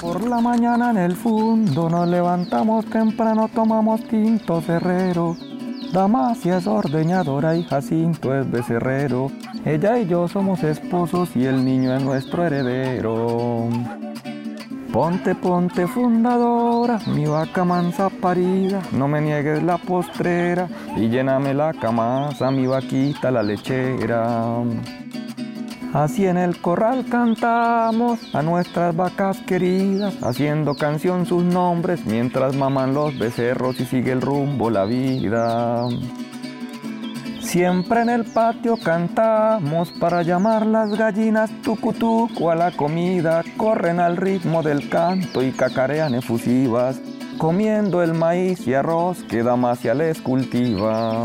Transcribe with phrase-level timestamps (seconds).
[0.00, 5.36] Por la mañana en el fondo nos levantamos temprano, tomamos tinto cerrero.
[5.92, 9.30] Damasia es ordeñadora y Jacinto es becerrero.
[9.66, 13.68] Ella y yo somos esposos y el niño es nuestro heredero.
[14.90, 21.74] Ponte, ponte fundadora, mi vaca mansa parida, no me niegues la postrera y lléname la
[21.74, 24.64] camasa, mi vaquita la lechera.
[25.92, 32.94] Así en el corral cantamos a nuestras vacas queridas, haciendo canción sus nombres mientras maman
[32.94, 35.88] los becerros y sigue el rumbo la vida.
[37.40, 43.42] Siempre en el patio cantamos para llamar las gallinas tucutuco a la comida.
[43.56, 47.00] Corren al ritmo del canto y cacarean efusivas,
[47.38, 51.24] comiendo el maíz y arroz que Damasia les cultiva.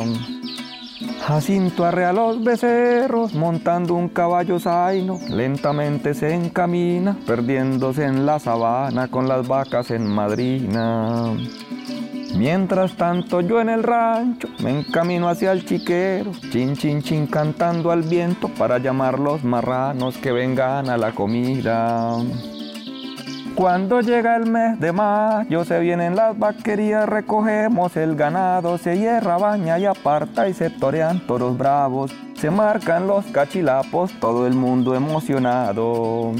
[1.25, 9.07] Jacinto arrea los becerros montando un caballo zaino, lentamente se encamina, perdiéndose en la sabana
[9.07, 11.33] con las vacas en madrina.
[12.35, 17.91] Mientras tanto yo en el rancho me encamino hacia el chiquero, chin chin chin cantando
[17.91, 22.17] al viento para llamar los marranos que vengan a la comida.
[23.55, 29.37] Cuando llega el mes de mayo se vienen las vaquerías, recogemos el ganado, se hierra,
[29.37, 34.93] baña y aparta y se torean toros bravos, se marcan los cachilapos, todo el mundo
[34.93, 36.33] emocionado.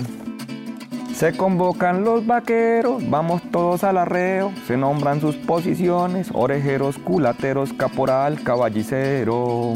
[1.14, 8.44] Se convocan los vaqueros, vamos todos al arreo, se nombran sus posiciones, orejeros, culateros, caporal,
[8.44, 9.74] caballicero.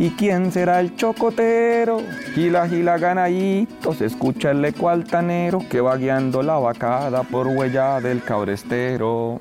[0.00, 2.00] ¿Y quién será el chocotero?
[2.34, 8.00] Gila, gila, ganadito, se escucha el eco altanero que va guiando la vacada por huella
[8.00, 9.40] del cabrestero.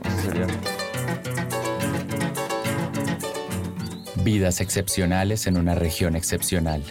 [4.24, 6.84] Vidas excepcionales en una región excepcional.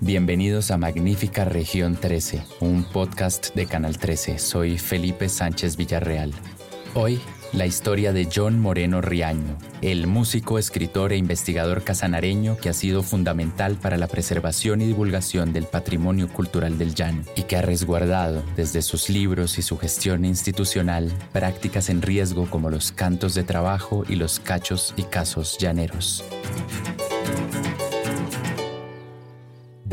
[0.00, 4.38] Bienvenidos a Magnífica Región 13, un podcast de Canal 13.
[4.38, 6.34] Soy Felipe Sánchez Villarreal.
[6.94, 7.18] Hoy,
[7.54, 13.04] la historia de John Moreno Riaño, el músico, escritor e investigador casanareño que ha sido
[13.04, 18.42] fundamental para la preservación y divulgación del patrimonio cultural del llano y que ha resguardado,
[18.56, 24.04] desde sus libros y su gestión institucional, prácticas en riesgo como los cantos de trabajo
[24.08, 26.24] y los cachos y casos llaneros.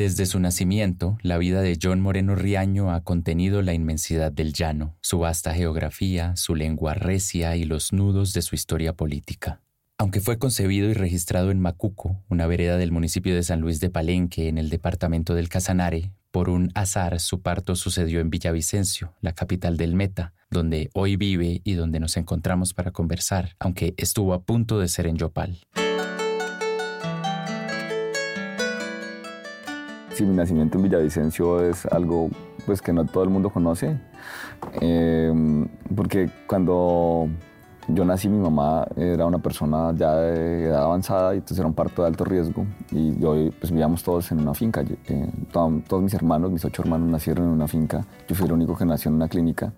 [0.02, 4.98] Desde su nacimiento, la vida de John Moreno Riaño ha contenido la inmensidad del llano,
[5.00, 9.62] su vasta geografía, su lengua recia y los nudos de su historia política.
[10.00, 13.92] Aunque fue concebido y registrado en Macuco, una vereda del municipio de San Luis de
[13.92, 19.34] Palenque, en el departamento del Casanare, por un azar su parto sucedió en Villavicencio, la
[19.34, 24.42] capital del Meta, donde hoy vive y donde nos encontramos para conversar, aunque estuvo a
[24.42, 25.60] punto de ser en Yopal.
[30.26, 32.30] Mi nacimiento en Villavicencio es algo
[32.66, 33.98] pues, que no todo el mundo conoce,
[34.80, 37.28] em, porque cuando
[37.88, 41.74] yo nací mi mamá era una persona ya de edad avanzada y entonces era un
[41.74, 44.84] parto de alto riesgo y yo pues vivíamos todos en una finca.
[45.08, 48.78] Eh, todos mis hermanos, mis ocho hermanos nacieron en una finca, yo fui el único
[48.78, 49.74] que nació en una clínica.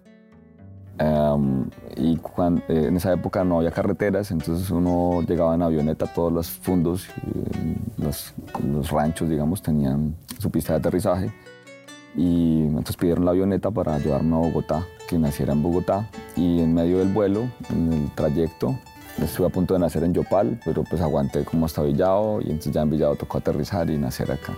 [1.00, 6.50] Y eh, en esa época no había carreteras, entonces uno llegaba en avioneta, todos los
[6.50, 8.34] fundos, eh, los,
[8.64, 11.34] los, ranchos, digamos, tenían su pista de aterrizaje.
[12.16, 16.08] Y entonces pidieron la avioneta para llevarme a Bogotá, que naciera en Bogotá.
[16.36, 18.78] Y en medio del vuelo, en el trayecto,
[19.22, 22.72] estuve a punto de nacer en Yopal, pero pues aguanté como hasta Villado y entonces
[22.72, 24.54] ya en Villado tocó aterrizar y nacer acá.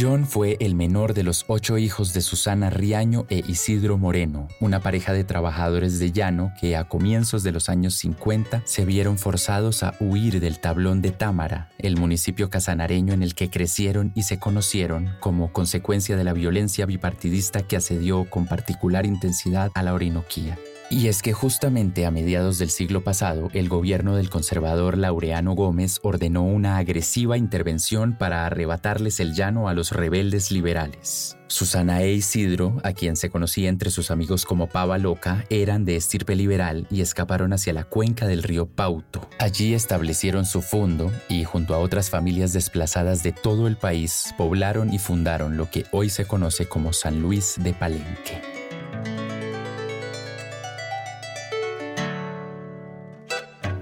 [0.00, 4.80] John fue el menor de los ocho hijos de Susana Riaño e Isidro Moreno, una
[4.80, 9.82] pareja de trabajadores de llano que a comienzos de los años 50 se vieron forzados
[9.82, 14.38] a huir del tablón de Támara, el municipio casanareño en el que crecieron y se
[14.38, 20.56] conocieron como consecuencia de la violencia bipartidista que asedió con particular intensidad a la Orinoquía.
[20.92, 26.00] Y es que justamente a mediados del siglo pasado, el gobierno del conservador Laureano Gómez
[26.02, 31.36] ordenó una agresiva intervención para arrebatarles el llano a los rebeldes liberales.
[31.46, 35.94] Susana e Isidro, a quien se conocía entre sus amigos como Pava Loca, eran de
[35.94, 39.28] estirpe liberal y escaparon hacia la cuenca del río Pauto.
[39.38, 44.92] Allí establecieron su fondo y, junto a otras familias desplazadas de todo el país, poblaron
[44.92, 48.59] y fundaron lo que hoy se conoce como San Luis de Palenque.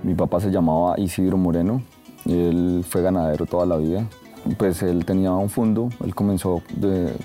[0.08, 1.82] Mi papá se llamaba Isidro Moreno,
[2.24, 4.06] él fue ganadero toda la vida.
[4.56, 6.62] Pues él tenía un fondo, él comenzó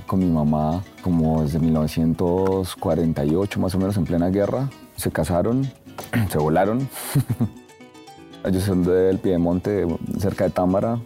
[0.06, 4.69] con mi mamá como desde 1948 más o menos en plena guerra.
[4.97, 5.65] Se casaron,
[6.30, 6.89] se volaron.
[8.44, 9.88] Ellos son del Piedemonte,
[10.19, 11.00] cerca de Támara,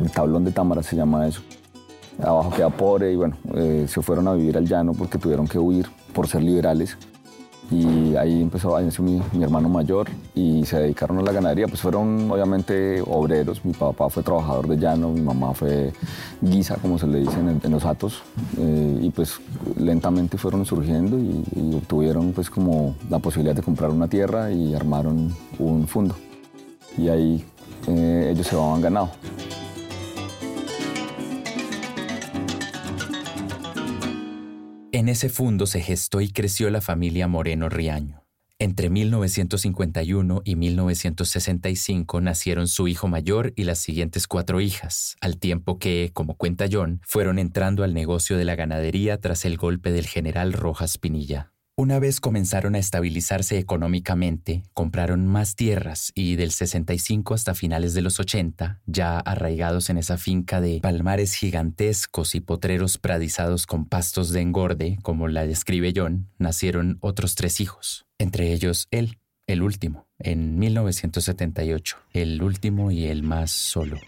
[0.00, 1.42] el tablón de Támara se llama eso.
[2.22, 5.58] abajo queda pobre y bueno, eh, se fueron a vivir al llano porque tuvieron que
[5.58, 6.96] huir por ser liberales
[7.70, 11.66] y ahí empezó a mi, hermano mayor y se dedicaron a la ganadería.
[11.68, 15.92] Pues fueron obviamente obreros, mi papá fue trabajador de llano, mi mamá fue
[16.40, 18.22] guisa, como se le dice en, los atos,
[18.58, 19.40] eh, y pues
[19.76, 21.44] lentamente fueron surgiendo y,
[21.78, 26.14] obtuvieron pues como la posibilidad de comprar una tierra y armaron un fondo.
[26.96, 27.44] Y ahí
[27.86, 29.10] eh, ellos se van ganado.
[34.90, 38.24] En ese fondo se gestó y creció la familia Moreno Riaño.
[38.58, 45.78] Entre 1951 y 1965 nacieron su hijo mayor y las siguientes cuatro hijas, al tiempo
[45.78, 50.06] que, como cuenta John, fueron entrando al negocio de la ganadería tras el golpe del
[50.06, 51.52] general Rojas Pinilla.
[51.80, 58.02] Una vez comenzaron a estabilizarse económicamente, compraron más tierras y del 65 hasta finales de
[58.02, 64.32] los 80, ya arraigados en esa finca de palmares gigantescos y potreros pradizados con pastos
[64.32, 70.08] de engorde, como la describe John, nacieron otros tres hijos, entre ellos él, el último,
[70.18, 73.98] en 1978, el último y el más solo.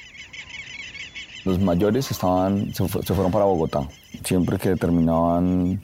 [1.45, 3.89] Los mayores estaban, se, fueron para Bogotá.
[4.25, 5.81] Siempre que terminaban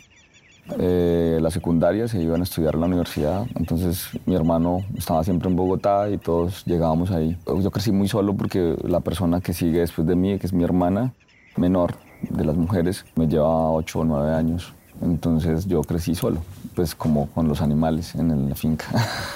[0.78, 5.48] eh, la secundaria se iban a estudiar a la universidad, entonces mi hermano estaba siempre
[5.48, 7.36] en Bogotá y todos llegábamos ahí.
[7.46, 10.64] Yo crecí muy solo porque la persona que sigue después de mí, que es mi
[10.64, 11.14] hermana
[11.56, 11.94] menor
[12.28, 14.72] de las mujeres, me lleva 8 o 9 años.
[15.02, 16.42] Entonces yo crecí solo,
[16.74, 18.86] pues como con los animales en la finca.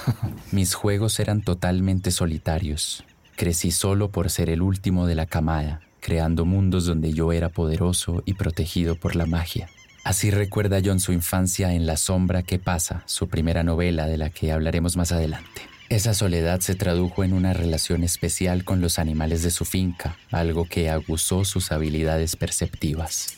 [0.51, 3.03] Mis juegos eran totalmente solitarios.
[3.35, 8.23] Crecí solo por ser el último de la camada, creando mundos donde yo era poderoso
[8.25, 9.69] y protegido por la magia.
[10.03, 14.31] Así recuerda John su infancia en La sombra que pasa, su primera novela de la
[14.31, 15.61] que hablaremos más adelante.
[15.89, 20.65] Esa soledad se tradujo en una relación especial con los animales de su finca, algo
[20.65, 23.35] que aguzó sus habilidades perceptivas.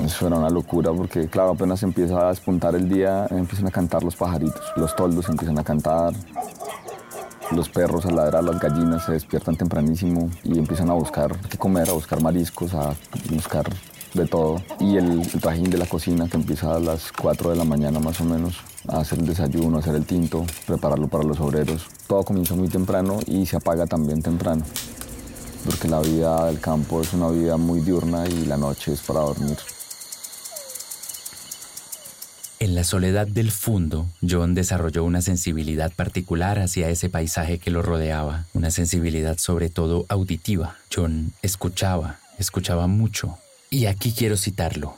[0.00, 4.02] Eso era una locura porque, claro, apenas empieza a despuntar el día, empiezan a cantar
[4.02, 6.14] los pajaritos, los toldos empiezan a cantar,
[7.52, 11.88] los perros a ladrar, las gallinas se despiertan tempranísimo y empiezan a buscar qué comer,
[11.88, 12.94] a buscar mariscos, a
[13.30, 13.68] buscar
[14.14, 14.62] de todo.
[14.80, 18.20] Y el, trajín de la cocina que empieza a las 4 de la mañana más
[18.20, 18.56] o menos,
[18.86, 21.86] a hacer el desayuno, a hacer el tinto, prepararlo para los obreros.
[22.06, 24.64] Todo comienza muy temprano y se apaga también temprano,
[25.64, 29.20] porque la vida del campo es una vida muy diurna y la noche es para
[29.20, 29.56] dormir.
[32.60, 37.82] En la soledad del fondo, John desarrolló una sensibilidad particular hacia ese paisaje que lo
[37.82, 40.76] rodeaba, una sensibilidad sobre todo auditiva.
[40.92, 43.38] John escuchaba, escuchaba mucho.
[43.70, 44.96] Y aquí quiero citarlo.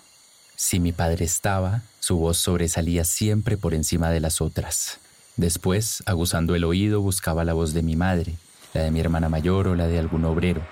[0.56, 4.98] Si mi padre estaba, su voz sobresalía siempre por encima de las otras.
[5.36, 8.36] Después, aguzando el oído, buscaba la voz de mi madre,
[8.72, 10.62] la de mi hermana mayor o la de algún obrero.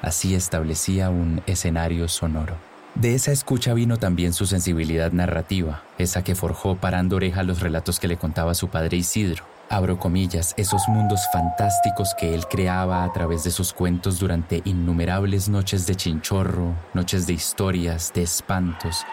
[0.00, 2.71] Así establecía un escenario sonoro.
[2.94, 7.98] De esa escucha vino también su sensibilidad narrativa, esa que forjó parando oreja los relatos
[7.98, 9.44] que le contaba su padre Isidro.
[9.70, 15.48] Abro comillas, esos mundos fantásticos que él creaba a través de sus cuentos durante innumerables
[15.48, 19.06] noches de chinchorro, noches de historias, de espantos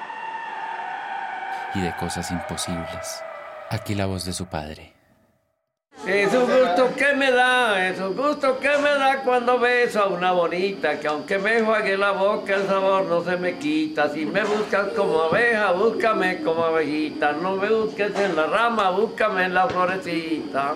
[1.74, 3.22] y de cosas imposibles.
[3.70, 4.99] Aquí la voz de su padre.
[6.08, 10.08] Es un gusto que me da, es un gusto que me da cuando beso a
[10.08, 14.10] una bonita, que aunque me juegue la boca el sabor no se me quita.
[14.10, 17.34] Si me buscas como abeja, búscame como abejita.
[17.34, 20.76] No me busques en la rama, búscame en la florecita.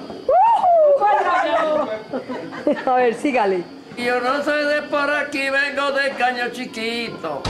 [2.85, 3.63] a ver, sígale.
[3.97, 7.41] Yo no soy de por aquí, vengo de caño chiquito.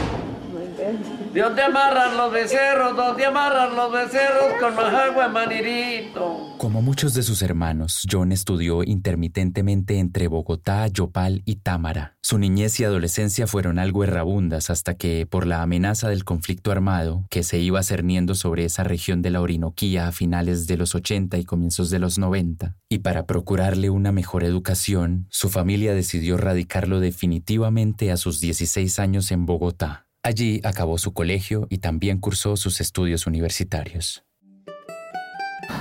[1.33, 6.55] Donde amarran los becerros, donde amarran los becerros con más agua manirito.
[6.57, 12.15] Como muchos de sus hermanos, John estudió intermitentemente entre Bogotá, Yopal y Támara.
[12.21, 17.25] Su niñez y adolescencia fueron algo errabundas hasta que, por la amenaza del conflicto armado
[17.29, 21.37] que se iba cerniendo sobre esa región de la Orinoquía a finales de los 80
[21.37, 26.99] y comienzos de los 90, y para procurarle una mejor educación, su familia decidió radicarlo
[26.99, 30.05] definitivamente a sus 16 años en Bogotá.
[30.25, 34.23] Allí acabó su colegio y también cursó sus estudios universitarios.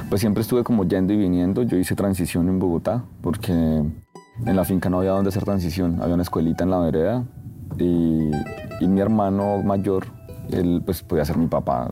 [0.08, 1.62] Pues siempre estuve como yendo y viniendo.
[1.62, 6.02] Yo hice transición en Bogotá porque en la finca no había donde hacer transición.
[6.02, 7.24] Había una escuelita en la vereda
[7.78, 8.32] y,
[8.84, 10.08] mi hermano mayor,
[10.50, 11.88] él pues podía ser mi papá,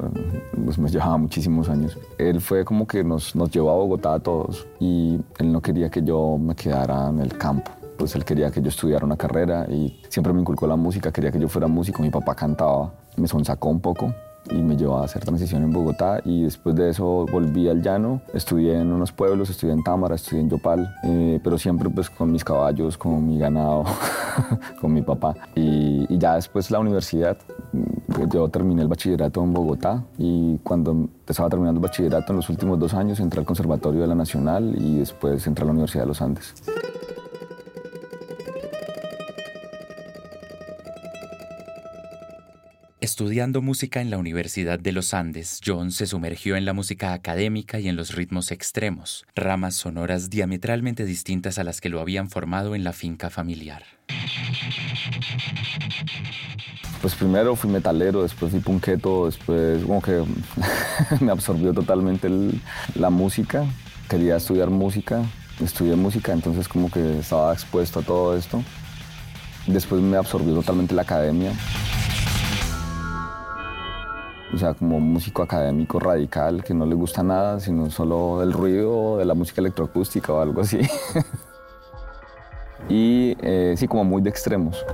[0.64, 1.96] pues me llevaba muchísimos años.
[2.18, 5.88] Él fue como que nos, nos llevó a Bogotá a todos y él no quería
[5.88, 9.66] que yo me quedara en el campo pues él quería que yo estudiara una carrera
[9.68, 13.28] y siempre me inculcó la música, quería que yo fuera músico, mi papá cantaba, me
[13.28, 14.14] sonsacó un poco
[14.48, 18.22] y me llevó a hacer transición en Bogotá y después de eso volví al llano,
[18.32, 22.32] estudié en unos pueblos, estudié en Támara, estudié en Yopal, eh, pero siempre pues con
[22.32, 23.84] mis caballos, con mi ganado,
[24.80, 25.34] con mi papá.
[25.54, 27.36] Y, y, ya después la universidad,
[28.06, 32.48] pues yo terminé el bachillerato en Bogotá y cuando estaba terminando el bachillerato en los
[32.48, 36.04] últimos dos años entré al Conservatorio de la Nacional y después entré a la Universidad
[36.04, 36.54] de los Andes.
[43.02, 47.80] Estudiando música en la Universidad de los Andes, John se sumergió en la música académica
[47.80, 52.74] y en los ritmos extremos, ramas sonoras diametralmente distintas a las que lo habían formado
[52.74, 53.84] en la finca familiar.
[57.00, 60.22] Pues primero fui metalero, después fui punqueto, después como que
[61.20, 62.28] me absorbió totalmente
[62.96, 63.64] la música.
[64.10, 65.22] Quería estudiar música,
[65.58, 68.62] estudié música, entonces como que estaba expuesto a todo esto.
[69.66, 71.52] Después me absorbió totalmente la academia
[74.52, 79.18] o sea, como músico académico radical que no le gusta nada, sino solo el ruido
[79.18, 80.78] de la música electroacústica o algo así.
[82.88, 84.84] y eh, sí, como muy de extremos.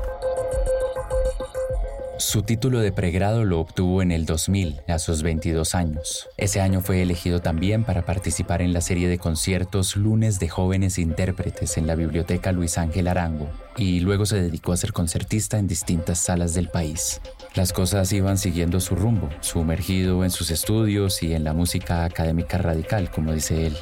[2.18, 6.28] Su título de pregrado lo obtuvo en el 2000, a sus 22 años.
[6.38, 10.98] Ese año fue elegido también para participar en la serie de conciertos Lunes de Jóvenes
[10.98, 15.68] Intérpretes en la Biblioteca Luis Ángel Arango, y luego se dedicó a ser concertista en
[15.68, 17.20] distintas salas del país.
[17.56, 22.58] Las cosas iban siguiendo su rumbo, sumergido en sus estudios y en la música académica
[22.58, 23.74] radical, como dice él.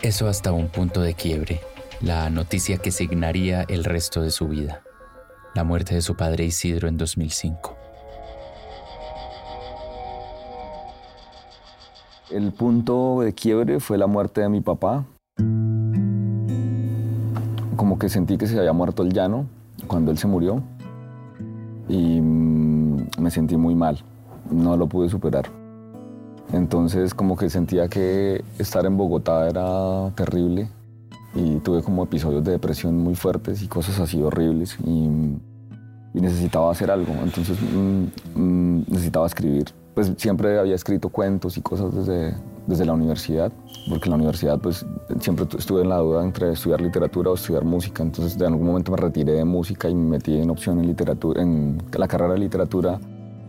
[0.00, 1.60] Eso hasta un punto de quiebre,
[2.00, 4.82] la noticia que signaría el resto de su vida,
[5.54, 7.76] la muerte de su padre Isidro en 2005.
[12.30, 15.04] El punto de quiebre fue la muerte de mi papá.
[17.76, 19.46] Como que sentí que se había muerto el llano
[19.86, 20.62] cuando él se murió.
[21.88, 22.20] Y
[23.18, 23.98] me sentí muy mal,
[24.50, 25.46] no lo pude superar.
[26.52, 30.68] Entonces como que sentía que estar en Bogotá era terrible
[31.34, 35.08] y tuve como episodios de depresión muy fuertes y cosas así horribles y,
[36.14, 39.66] necesitaba hacer algo, entonces mm, mm, necesitaba escribir.
[39.96, 42.34] Pues siempre había escrito cuentos y cosas desde,
[42.66, 43.50] desde la universidad,
[43.88, 44.84] porque en la universidad pues
[45.20, 48.92] siempre estuve en la duda entre estudiar literatura o estudiar música, entonces de algún momento
[48.92, 52.40] me retiré de música y me metí en opción en literatura, en la carrera de
[52.40, 53.00] literatura.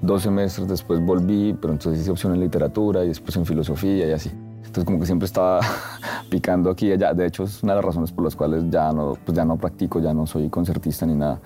[0.01, 4.11] Dos semestres después volví, pero entonces hice opción en literatura y después en filosofía y
[4.13, 4.31] así.
[4.57, 5.59] Entonces como que siempre estaba
[6.29, 7.13] picando aquí y allá.
[7.13, 9.57] De hecho es una de las razones por las cuales ya no, pues ya no
[9.57, 11.39] practico, ya no soy concertista ni nada.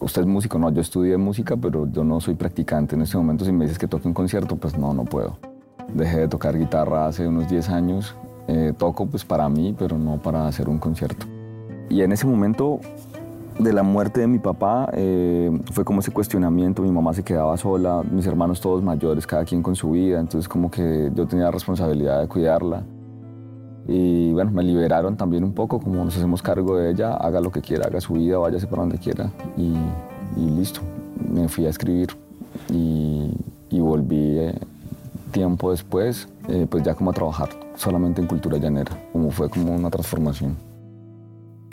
[0.00, 3.44] Usted es músico, no, yo estudié música, pero yo no soy practicante en este momento.
[3.44, 5.38] Si me dices que toque un concierto, pues no, no puedo.
[5.92, 8.16] Dejé de tocar guitarra hace unos 10 años.
[8.48, 11.26] Eh, toco pues para mí, pero no para hacer un concierto.
[11.88, 12.80] Y en ese momento
[13.58, 17.56] de la muerte de mi papá eh, fue como ese cuestionamiento, mi mamá se quedaba
[17.56, 21.46] sola, mis hermanos todos mayores, cada quien con su vida, entonces como que yo tenía
[21.46, 22.82] la responsabilidad de cuidarla.
[23.86, 27.52] Y bueno, me liberaron también un poco, como nos hacemos cargo de ella, haga lo
[27.52, 29.76] que quiera, haga su vida, váyase para donde quiera y,
[30.36, 30.80] listo.
[31.32, 32.08] Me fui a escribir
[32.72, 33.30] y,
[33.70, 34.54] volví eh,
[35.30, 39.74] tiempo después, eh, pues ya como a trabajar solamente en cultura llanera, como fue como
[39.74, 40.56] una transformación.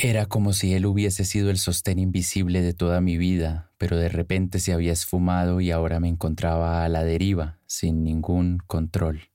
[0.03, 4.09] Era como si él hubiese sido el sostén invisible de toda mi vida, pero de
[4.09, 9.29] repente se había esfumado y ahora me encontraba a la deriva, sin ningún control.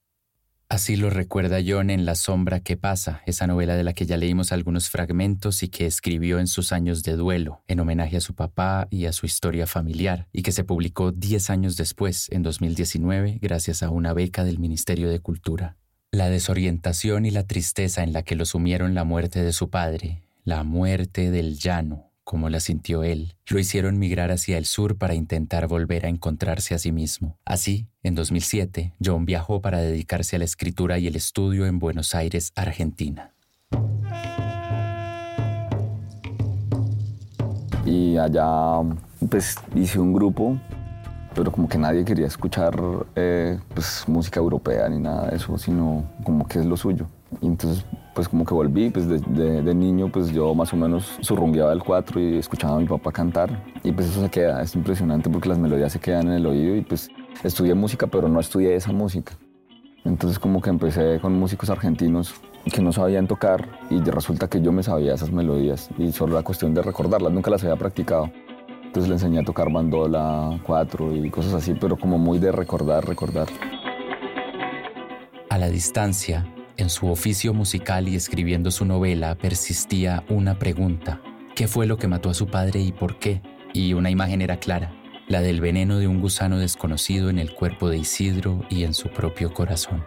[0.69, 4.17] Así lo recuerda John en La sombra que pasa, esa novela de la que ya
[4.17, 8.35] leímos algunos fragmentos y que escribió en sus años de duelo, en homenaje a su
[8.35, 13.39] papá y a su historia familiar, y que se publicó 10 años después, en 2019,
[13.41, 15.77] gracias a una beca del Ministerio de Cultura.
[16.11, 20.26] La desorientación y la tristeza en la que lo sumieron la muerte de su padre,
[20.47, 25.15] la muerte del llano, como la sintió él, lo hicieron migrar hacia el sur para
[25.15, 27.37] intentar volver a encontrarse a sí mismo.
[27.45, 32.15] Así, en 2007, John viajó para dedicarse a la escritura y el estudio en Buenos
[32.15, 33.35] Aires, Argentina.
[37.85, 38.83] Y allá
[39.29, 40.61] pues hice un grupo,
[41.35, 42.81] pero como que nadie quería escuchar
[43.17, 47.09] eh, pues, música europea ni nada de eso, sino como que es lo suyo.
[47.41, 47.85] Y entonces
[48.17, 52.19] pues como que volví, pues de, niño pues yo más o menos surrungueaba el cuatro
[52.19, 55.59] y escuchaba a mi papá cantar y pues eso se queda, es impresionante porque las
[55.59, 57.11] melodías se quedan en el oído y pues
[57.45, 59.35] estudié música pero no estudié esa música.
[60.05, 62.35] Entonces como que empecé con músicos argentinos
[62.73, 66.43] que no sabían tocar y resulta que yo me sabía esas melodías y solo la
[66.43, 68.31] cuestión de recordarlas, nunca las había practicado.
[68.83, 73.07] Entonces le enseñé a tocar bandola, cuatro y cosas así, pero como muy de recordar,
[73.07, 73.47] recordar.
[75.51, 81.21] A la distancia, en su oficio musical y escribiendo su novela persistía una pregunta.
[81.55, 83.43] ¿Qué fue lo que mató a su padre y por qué?
[83.73, 84.93] Y una imagen era clara,
[85.29, 89.09] la del veneno de un gusano desconocido en el cuerpo de Isidro y en su
[89.09, 90.05] propio corazón.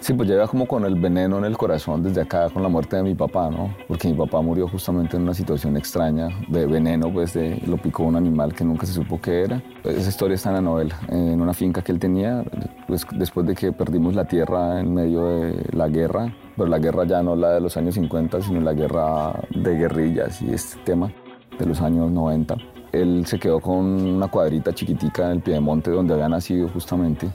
[0.00, 2.96] Sí, pues lleva como con el veneno en el corazón desde acá con la muerte
[2.96, 3.74] de mi papá, ¿no?
[3.86, 8.04] Porque mi papá murió justamente en una situación extraña de veneno, pues de, lo picó
[8.04, 9.62] un animal que nunca se supo qué era.
[9.84, 12.42] Esa historia está en la novela, en una finca que él tenía,
[12.86, 17.04] pues después de que perdimos la tierra en medio de la guerra, pero la guerra
[17.04, 21.12] ya no la de los años 50, sino la guerra de guerrillas y este tema
[21.58, 22.56] de los años 90.
[22.92, 27.30] Él se quedó con una cuadrita chiquitica en el Piedemonte donde había nacido justamente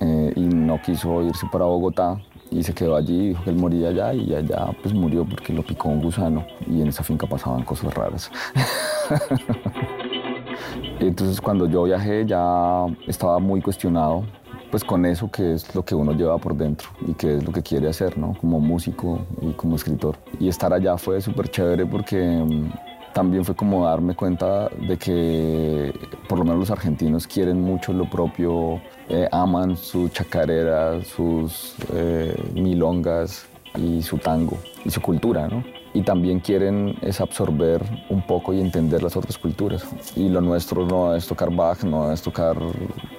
[0.00, 3.88] eh, y no quiso irse para Bogotá y se quedó allí, dijo que él moría
[3.88, 7.62] allá y allá pues murió porque lo picó un gusano y en esa finca pasaban
[7.62, 8.30] cosas raras.
[11.00, 14.24] Entonces cuando yo viajé ya estaba muy cuestionado
[14.70, 17.52] pues con eso que es lo que uno lleva por dentro y que es lo
[17.52, 18.34] que quiere hacer, ¿no?
[18.38, 20.18] Como músico y como escritor.
[20.38, 22.70] Y estar allá fue súper chévere porque mm,
[23.18, 25.92] también fue como darme cuenta de que
[26.28, 32.32] por lo menos los argentinos quieren mucho lo propio, eh, aman su chacarera, sus eh,
[32.54, 33.44] milongas
[33.74, 35.64] y su tango y su cultura, ¿no?
[35.98, 39.84] Y también quieren es absorber un poco y entender las otras culturas.
[40.14, 42.56] Y lo nuestro no es tocar Bach, no es tocar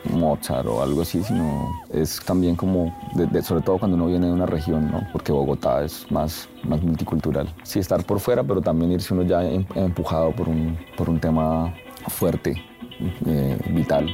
[0.05, 2.95] Mozart o algo así, sino es también como,
[3.43, 5.05] sobre todo cuando uno viene de una región, ¿no?
[5.11, 7.53] porque Bogotá es más, más multicultural.
[7.63, 11.19] Sí, estar por fuera, pero también irse uno ya em, empujado por un, por un
[11.19, 11.73] tema
[12.07, 12.63] fuerte,
[13.25, 14.07] eh, vital.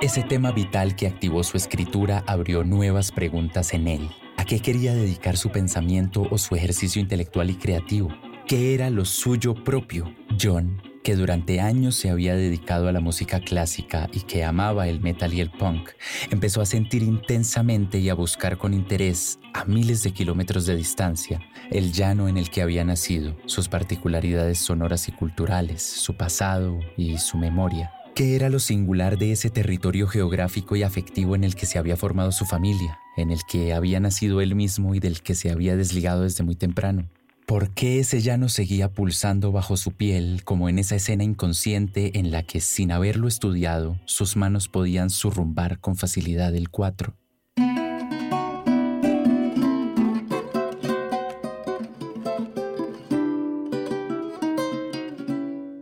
[0.00, 4.10] Ese tema vital que activó su escritura abrió nuevas preguntas en él.
[4.38, 8.08] ¿A qué quería dedicar su pensamiento o su ejercicio intelectual y creativo?
[8.46, 10.10] ¿Qué era lo suyo propio?
[10.40, 15.02] John, que durante años se había dedicado a la música clásica y que amaba el
[15.02, 15.90] metal y el punk,
[16.30, 21.42] empezó a sentir intensamente y a buscar con interés, a miles de kilómetros de distancia,
[21.70, 27.18] el llano en el que había nacido, sus particularidades sonoras y culturales, su pasado y
[27.18, 27.92] su memoria.
[28.20, 31.96] ¿Qué era lo singular de ese territorio geográfico y afectivo en el que se había
[31.96, 35.74] formado su familia, en el que había nacido él mismo y del que se había
[35.74, 37.08] desligado desde muy temprano?
[37.46, 42.30] ¿Por qué ese llano seguía pulsando bajo su piel como en esa escena inconsciente en
[42.30, 47.14] la que, sin haberlo estudiado, sus manos podían surrumbar con facilidad el cuatro?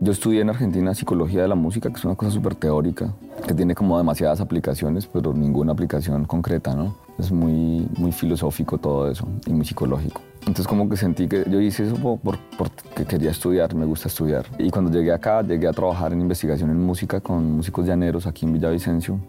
[0.09, 3.13] Yo estudié en Argentina psicología de la música, que es una cosa súper teórica,
[3.45, 6.95] que tiene como demasiadas aplicaciones, pero ninguna aplicación concreta, ¿no?
[7.19, 10.21] Es muy, muy filosófico todo eso y muy psicológico.
[10.39, 14.47] Entonces como que sentí que yo hice eso porque por, quería estudiar, me gusta estudiar.
[14.57, 18.47] Y cuando llegué acá, llegué a trabajar en investigación en música con músicos llaneros aquí
[18.47, 19.19] en Villavicencio.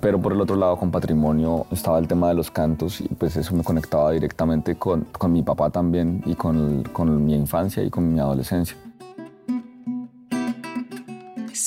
[0.00, 3.36] Pero por el otro lado, con patrimonio, estaba el tema de los cantos y pues
[3.36, 7.90] eso me conectaba directamente con, con mi papá también y con, con mi infancia y
[7.90, 8.76] con mi adolescencia.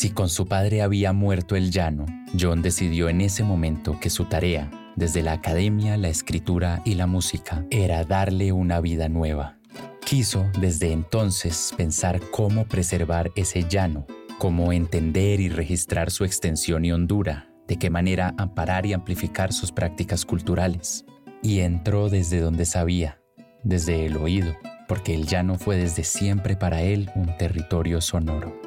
[0.04, 2.06] Si con su padre había muerto el llano,
[2.38, 7.08] John decidió en ese momento que su tarea, desde la academia, la escritura y la
[7.08, 9.60] música, era darle una vida nueva.
[10.06, 14.06] Quiso desde entonces pensar cómo preservar ese llano,
[14.40, 19.72] cómo entender y registrar su extensión y hondura, de qué manera amparar y amplificar sus
[19.72, 21.06] prácticas culturales.
[21.42, 23.22] Y entró desde donde sabía,
[23.64, 24.54] desde el oído,
[24.90, 28.63] porque el llano fue desde siempre para él un territorio sonoro.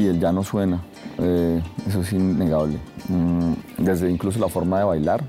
[0.00, 0.80] Sí, el no suena,
[1.18, 2.78] eh, eso es innegable.
[3.10, 5.22] Mm, desde incluso la forma de bailar.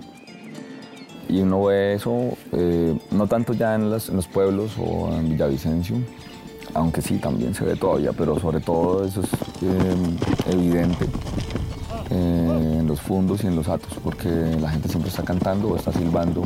[1.27, 5.97] Y uno ve eso, eh, no tanto ya en, los pueblos o en Villavicencio,
[6.73, 11.05] aunque sí también se ve todavía, pero sobre todo eso es eh, evidente
[12.09, 15.91] en los fundos y en los atos, porque la gente siempre está cantando o está
[15.91, 16.43] silbando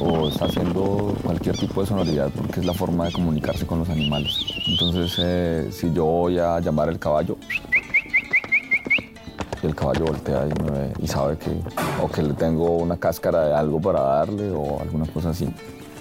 [0.00, 3.88] o está haciendo cualquier tipo de sonoridad, porque es la forma de comunicarse con los
[3.88, 4.38] animales.
[4.66, 7.36] Entonces, eh, si yo voy a llamar el caballo,
[9.62, 11.50] el caballo voltea y me ve y sabe que,
[12.02, 15.48] o que le tengo una cáscara de algo para darle o alguna cosa así.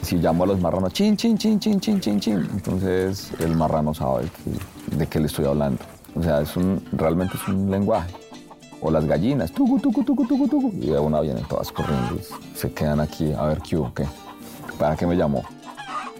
[0.01, 3.93] Si llamo a los marranos, chin, chin, chin, chin, chin, chin, chin, entonces el marrano
[3.93, 4.25] sabe
[4.95, 5.79] de qué le estoy hablando.
[6.15, 8.13] O sea, es un, realmente es un lenguaje.
[8.81, 10.73] O las gallinas, tucu, tucu, tucu, tucu, tucu.
[10.81, 12.17] Y de una vienen todas corriendo
[12.55, 14.05] se quedan aquí a ver qué hubo, qué.
[14.77, 15.43] ¿Para qué me llamó?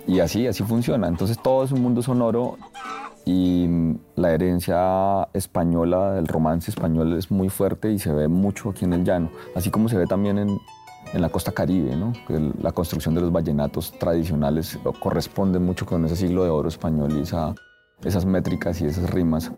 [0.07, 1.07] Y así, así funciona.
[1.07, 2.57] Entonces todo es un mundo sonoro
[3.25, 3.67] y
[4.15, 8.93] la herencia española, el romance español es muy fuerte y se ve mucho aquí en
[8.93, 10.59] el llano, así como se ve también en,
[11.13, 12.13] en la costa caribe, ¿no?
[12.61, 17.21] la construcción de los vallenatos tradicionales corresponde mucho con ese siglo de oro español y
[17.21, 17.53] esa,
[18.03, 19.51] esas métricas y esas rimas.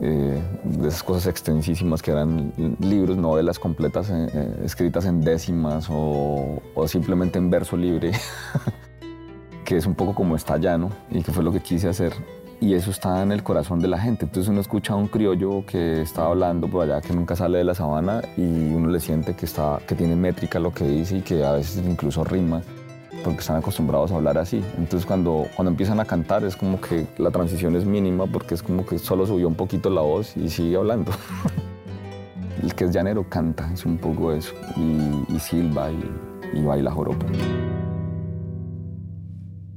[0.00, 5.88] Eh, de esas cosas extensísimas que eran libros, novelas completas eh, eh, escritas en décimas
[5.90, 8.12] o, simplemente en verso libre,
[9.64, 12.12] que es un poco como está llano y que fue lo que quise hacer.
[12.60, 14.24] Y eso está en el corazón de la gente.
[14.24, 17.64] Entonces uno escucha a un criollo que está hablando por allá, que nunca sale de
[17.64, 21.20] la sabana y uno le siente que, está, que tiene métrica lo que dice y
[21.22, 22.62] que a veces incluso rima
[23.24, 24.62] porque están acostumbrados a hablar así.
[24.76, 28.62] Entonces cuando, cuando empiezan a cantar es como que la transición es mínima porque es
[28.62, 31.12] como que solo subió un poquito la voz y sigue hablando.
[32.62, 37.24] El que es llanero canta, es un poco eso, y, silba y, y baila joropo.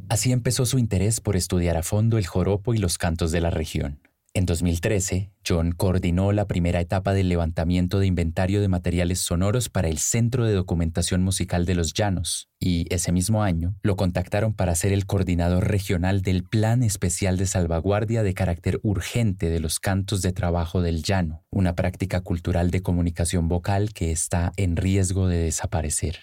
[0.09, 3.51] Así empezó su interés por estudiar a fondo el joropo y los cantos de la
[3.51, 3.99] región.
[4.33, 9.89] En 2013, John coordinó la primera etapa del levantamiento de inventario de materiales sonoros para
[9.89, 14.73] el Centro de Documentación Musical de los Llanos, y ese mismo año lo contactaron para
[14.75, 20.21] ser el coordinador regional del Plan Especial de Salvaguardia de carácter urgente de los cantos
[20.21, 25.39] de trabajo del llano, una práctica cultural de comunicación vocal que está en riesgo de
[25.39, 26.19] desaparecer.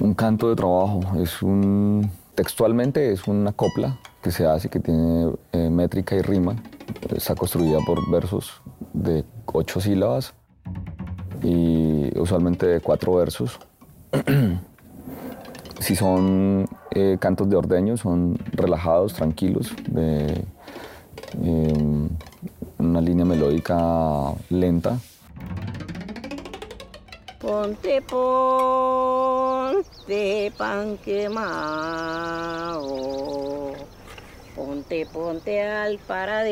[0.00, 5.32] Un canto de trabajo es un textualmente es una copla que se hace que tiene
[5.52, 6.56] eh, métrica y rima
[7.14, 8.60] está construida por versos
[8.92, 10.34] de ocho sílabas
[11.42, 13.58] y usualmente de cuatro versos.
[15.80, 20.44] si son eh, cantos de ordeño, son relajados, tranquilos, de
[21.42, 22.08] em,
[22.78, 24.98] una línea melódica lenta.
[27.40, 29.78] Ponte, ponte
[30.58, 32.88] pan quemado
[34.88, 36.48] Ponte, ponte al paradero,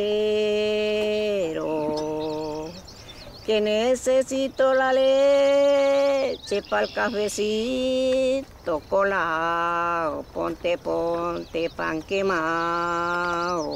[3.47, 8.45] que necesito la leche para el cafecito
[8.91, 10.23] colado.
[10.35, 13.73] Ponte, ponte pan quemado.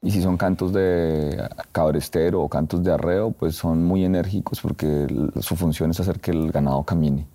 [0.00, 5.08] Y si son cantos de cabrestero o cantos de arreo, pues son muy enérgicos porque
[5.40, 7.26] su función es hacer que el ganado camine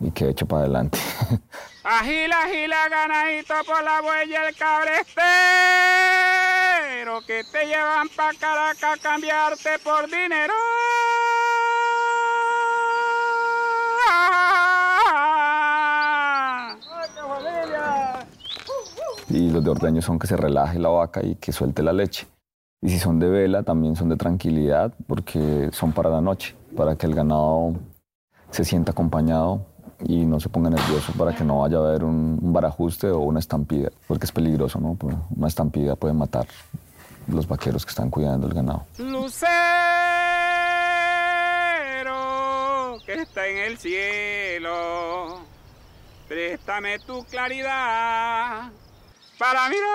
[0.00, 0.98] y que eche para adelante.
[1.84, 5.22] Agila, agila, ganadito por la huella el cabrestero,
[7.26, 10.52] que te llevan pa' Caracas a cambiarte por dinero.
[19.30, 22.26] Y los de ordeño son que se relaje la vaca y que suelte la leche.
[22.82, 26.96] Y si son de vela, también son de tranquilidad, porque son para la noche, para
[26.96, 27.74] que el ganado
[28.50, 29.64] se sienta acompañado
[30.04, 33.40] y no se ponga nervioso para que no vaya a haber un, barajuste o una
[33.40, 34.94] estampida, porque es peligroso, ¿no?
[34.94, 36.46] Pues, una estampida puede matar
[37.26, 38.86] los vaqueros que están cuidando el ganado.
[38.98, 39.38] Lucero
[43.04, 45.40] que está en el cielo,
[46.28, 48.70] préstame tu claridad
[49.38, 49.86] para mirar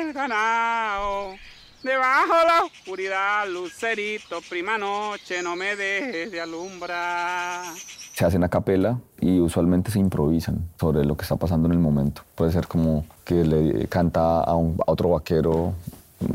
[0.00, 1.34] el ganado
[1.82, 7.74] Debajo de la oscuridad, lucerito, prima noche, no me dejes de alumbrar.
[8.12, 11.78] Se hacen a capela y usualmente se improvisan sobre lo que está pasando en el
[11.78, 12.22] momento.
[12.34, 15.72] Puede ser como que le canta a, un, otro vaquero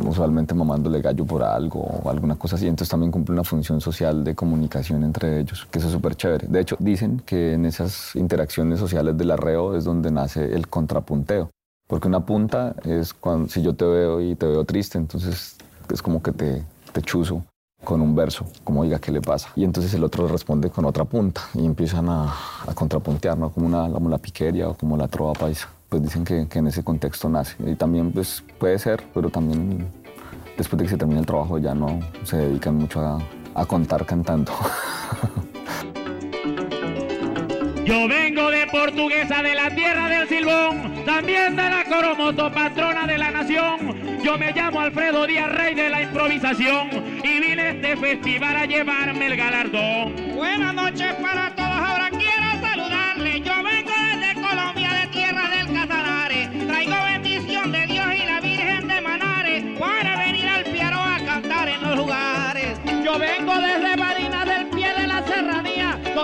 [0.03, 2.65] usualmente mamándole gallo por algo o alguna cosa así.
[2.65, 6.47] Entonces también cumple una función social de comunicación entre ellos, que eso es súper chévere.
[6.47, 11.51] De hecho, dicen que en esas interacciones sociales del arreo es donde nace el contrapunteo.
[11.87, 15.55] Porque una punta es cuando, si yo te veo y te veo triste, entonces
[15.91, 16.63] es como que te,
[17.03, 17.43] chuzo
[17.83, 19.49] con un verso, como diga qué le pasa.
[19.55, 22.33] Y entonces el otro responde con otra punta y empiezan a,
[22.73, 23.51] contrapuntear, ¿no?
[23.51, 25.69] como, una, como la piqueria o como la trova paisa.
[25.89, 27.55] Pues dicen que, en ese contexto nace.
[27.63, 29.87] Y también pues, puede ser, pero también
[30.57, 33.01] después de que se termine el trabajo ya no se dedican mucho
[33.53, 34.51] a contar cantando.
[37.85, 43.15] Yo vengo de Portuguesa, de la tierra del Silbón, también de la Coromoto, patrona de
[43.19, 44.21] la nación.
[44.23, 46.89] Yo me llamo Alfredo Díaz, rey de la improvisación,
[47.23, 50.15] y vine a este festival a llevarme el galardón.
[50.33, 52.09] Buenas noches para todos, ahora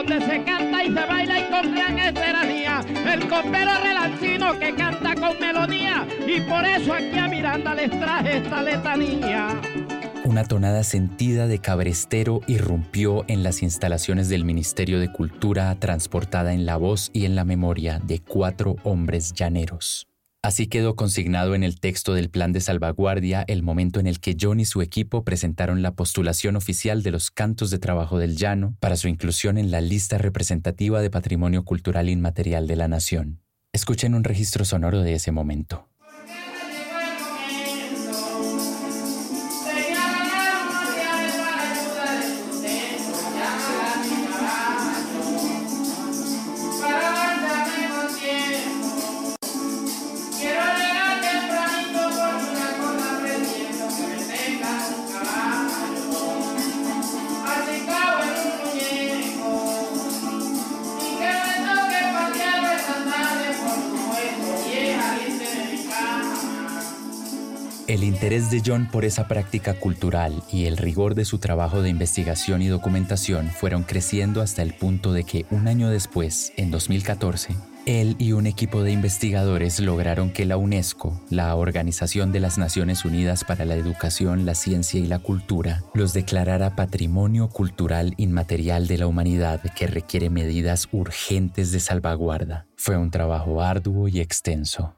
[0.01, 2.81] donde se canta y se baila y con gran esteranía.
[3.13, 8.37] El copero relancino que canta con melodía, y por eso aquí a Miranda les traje
[8.37, 9.61] esta letanía.
[10.23, 16.65] Una tonada sentida de cabrestero irrumpió en las instalaciones del Ministerio de Cultura, transportada en
[16.65, 20.10] la voz y en la memoria de cuatro hombres llaneros.
[20.43, 24.35] Así quedó consignado en el texto del plan de salvaguardia el momento en el que
[24.39, 28.75] John y su equipo presentaron la postulación oficial de los cantos de trabajo del llano
[28.79, 33.39] para su inclusión en la lista representativa de patrimonio cultural inmaterial de la nación.
[33.71, 35.87] Escuchen un registro sonoro de ese momento.
[68.21, 72.61] Interés de John por esa práctica cultural y el rigor de su trabajo de investigación
[72.61, 77.55] y documentación fueron creciendo hasta el punto de que un año después, en 2014,
[77.87, 83.05] él y un equipo de investigadores lograron que la UNESCO, la Organización de las Naciones
[83.05, 88.99] Unidas para la Educación, la Ciencia y la Cultura, los declarara Patrimonio Cultural Inmaterial de
[88.99, 92.67] la Humanidad que requiere medidas urgentes de salvaguarda.
[92.75, 94.95] Fue un trabajo arduo y extenso.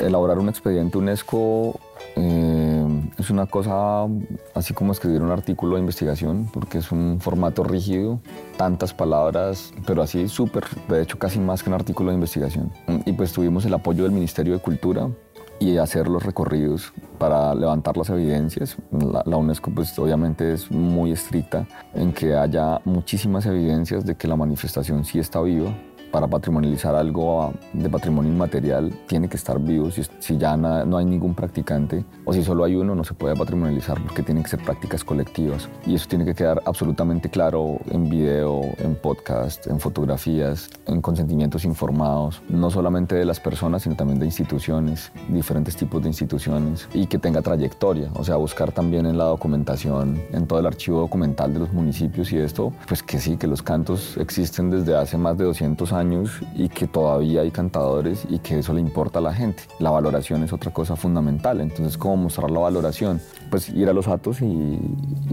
[0.00, 1.78] Elaborar un expediente UNESCO
[2.16, 2.86] eh,
[3.18, 4.06] es una cosa
[4.54, 8.20] así como escribir un artículo de investigación, porque es un formato rígido,
[8.56, 12.72] tantas palabras, pero así súper, de hecho casi más que un artículo de investigación.
[13.06, 15.08] Y pues tuvimos el apoyo del Ministerio de Cultura
[15.60, 18.76] y hacer los recorridos para levantar las evidencias.
[18.90, 24.26] La, la, UNESCO pues obviamente es muy estricta en que haya muchísimas evidencias de que
[24.26, 25.70] la manifestación sí está viva,
[26.10, 29.90] para patrimonializar algo de patrimonio inmaterial tiene que estar vivo.
[29.90, 33.36] Si, si ya no hay ningún practicante o si solo hay uno, no se puede
[33.36, 35.68] patrimonializar porque tienen que ser prácticas colectivas.
[35.86, 41.64] Y eso tiene que quedar absolutamente claro en video, en podcast, en fotografías, en consentimientos
[41.64, 47.06] informados, no solamente de las personas, sino también de instituciones, diferentes tipos de instituciones y
[47.06, 48.10] que tenga trayectoria.
[48.14, 52.32] O sea, buscar también en la documentación, en todo el archivo documental de los municipios
[52.32, 55.99] y esto, pues que sí, que los cantos existen desde hace más de 200 años
[56.00, 59.62] años y que todavía hay cantadores y que eso le importa a la gente.
[59.78, 61.60] La valoración es otra cosa fundamental.
[61.60, 63.20] Entonces, ¿cómo mostrar la valoración?
[63.50, 64.78] Pues ir a los atos y,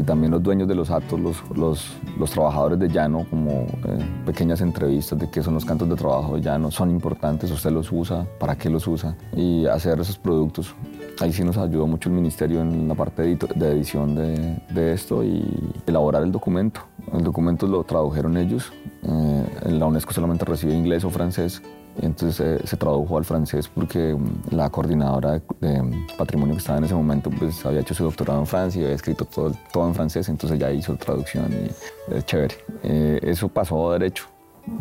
[0.05, 4.61] también los dueños de los atos, los, los, los trabajadores de llano, como eh, pequeñas
[4.61, 8.25] entrevistas de qué son los cantos de trabajo de llano, son importantes, usted los usa,
[8.39, 10.75] para qué los usa y hacer esos productos.
[11.19, 15.43] Ahí sí nos ayudó mucho el ministerio en la parte de, edición de, esto y
[15.87, 16.81] elaborar el documento.
[17.11, 18.71] El documento lo tradujeron ellos.
[19.01, 21.61] Eh, la UNESCO solamente recibe inglés o francés.
[21.99, 26.93] Entonces se tradujo al francés porque um, la coordinadora de, patrimonio que estaba en ese
[26.93, 30.29] momento pues había hecho su doctorado en Francia y había escrito todo, todo en francés,
[30.29, 32.55] entonces ya hizo traducción y es chévere.
[32.83, 34.25] Eh, eso pasó derecho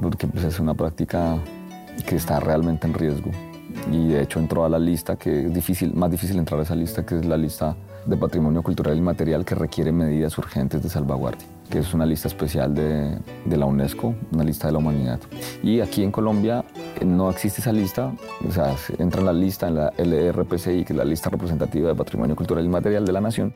[0.03, 1.39] porque pues, es una práctica
[2.07, 3.31] que está realmente en riesgo
[3.91, 6.75] y de hecho entró a la lista que es difícil, más difícil entrar a esa
[6.75, 10.89] lista que es la lista de patrimonio cultural y material que requiere medidas urgentes de
[10.89, 15.19] salvaguardia que es una lista especial de, de, la UNESCO, una lista de la humanidad.
[15.63, 16.65] Y aquí en Colombia
[17.01, 18.13] eh, no existe esa lista,
[18.47, 21.95] o sea, entra en la lista, en la LRPCI, que es la lista representativa de
[21.95, 23.53] patrimonio cultural y material de la nación,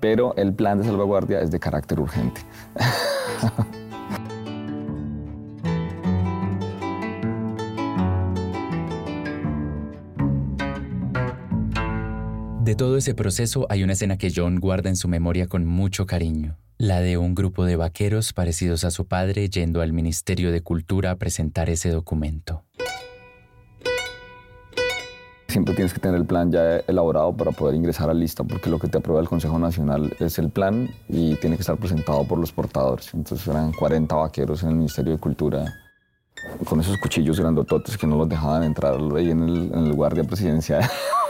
[0.00, 2.42] pero el plan de salvaguardia es de carácter urgente.
[12.68, 16.04] De todo ese proceso hay una escena que John guarda en su memoria con mucho
[16.04, 20.60] cariño la de un grupo de vaqueros parecidos a su padre yendo al Ministerio de
[20.60, 22.64] Cultura a presentar ese documento.
[25.48, 28.78] Siempre tienes que tener el plan ya elaborado para poder ingresar a lista, porque lo
[28.78, 32.38] que te aprueba el Consejo Nacional es el plan y tiene que estar presentado por
[32.38, 33.14] los portadores.
[33.14, 35.74] Entonces eran 40 vaqueros en el Ministerio de Cultura
[36.66, 40.24] con esos cuchillos grandototes que no los dejaban entrar ahí en el, en el guardia
[40.24, 40.84] presidencial.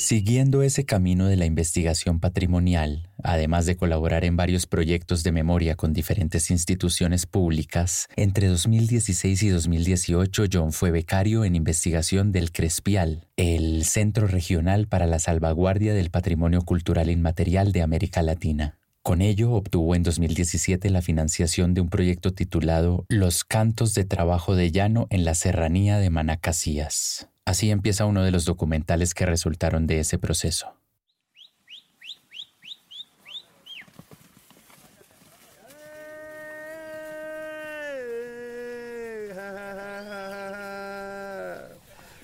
[0.00, 5.76] Siguiendo ese camino de la investigación patrimonial, además de colaborar en varios proyectos de memoria
[5.76, 13.26] con diferentes instituciones públicas, entre 2016 y 2018 John fue becario en investigación del Crespial,
[13.36, 18.79] el Centro Regional para la Salvaguardia del Patrimonio Cultural Inmaterial de América Latina.
[19.02, 24.54] Con ello obtuvo en 2017 la financiación de un proyecto titulado Los Cantos de Trabajo
[24.54, 27.30] de Llano en la Serranía de Manacasías.
[27.46, 30.74] Así empieza uno de los documentales que resultaron de ese proceso.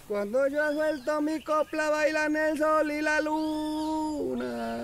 [0.06, 4.76] Cuando yo suelto mi copla bailan el sol y la luna.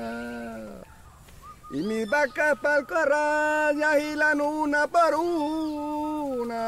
[1.72, 6.62] Y mis vacas pa'l corral y agilan una por una.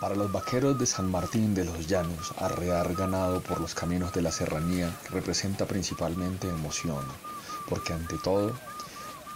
[0.00, 4.22] Para los vaqueros de San Martín de los Llanos, arrear ganado por los caminos de
[4.22, 7.04] la serranía representa principalmente emoción,
[7.68, 8.54] porque ante todo,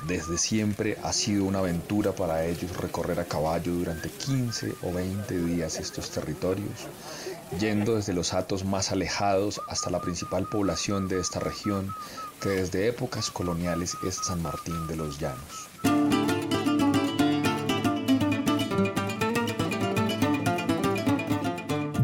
[0.06, 5.38] desde siempre ha sido una aventura para ellos recorrer a caballo durante 15 o 20
[5.38, 6.86] días estos territorios
[7.58, 11.92] yendo desde los atos más alejados hasta la principal población de esta región,
[12.40, 16.25] que desde épocas coloniales es San Martín de los Llanos.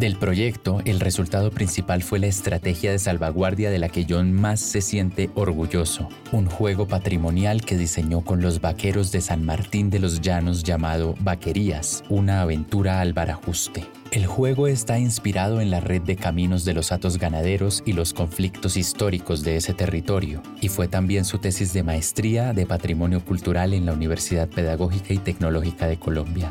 [0.02, 4.58] Del proyecto, el resultado principal fue la estrategia de salvaguardia de la que John más
[4.58, 10.00] se siente orgulloso, un juego patrimonial que diseñó con los vaqueros de San Martín de
[10.00, 13.86] los Llanos llamado Vaquerías, una aventura al barajuste.
[14.10, 18.12] El juego está inspirado en la red de caminos de los atos ganaderos y los
[18.12, 23.72] conflictos históricos de ese territorio, y fue también su tesis de maestría de patrimonio cultural
[23.72, 26.50] en la Universidad Pedagógica y Tecnológica de Colombia.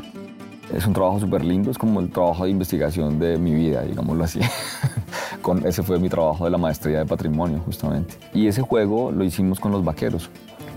[0.72, 4.24] Es un trabajo súper lindo, es como el trabajo de investigación de mi vida, digámoslo
[4.24, 4.40] así.
[5.42, 8.14] con, ese fue mi trabajo de la maestría de patrimonio, justamente.
[8.32, 10.30] Y ese juego lo hicimos con los vaqueros.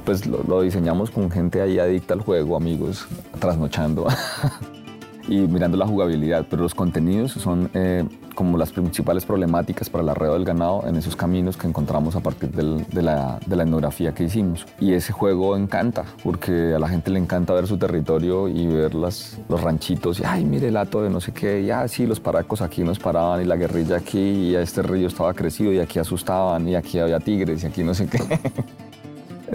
[0.03, 3.07] Pues lo, lo diseñamos con gente ahí adicta al juego, amigos,
[3.39, 4.07] trasnochando.
[5.27, 8.03] y mirando la jugabilidad, pero los contenidos son eh,
[8.35, 12.19] como las principales problemáticas para el arreo del ganado en esos caminos que encontramos a
[12.19, 12.63] partir de,
[13.01, 14.65] la, de, la, etnografía que hicimos.
[14.79, 18.93] Y ese juego encanta, porque a la gente le encanta ver su territorio y ver
[18.93, 22.05] las, los ranchitos, y ay, mire el hato de no sé qué, y ah, sí,
[22.05, 25.79] los paracos aquí nos paraban, y la guerrilla aquí, y este río estaba crecido, y
[25.79, 28.19] aquí asustaban, y aquí había tigres, y aquí no sé qué.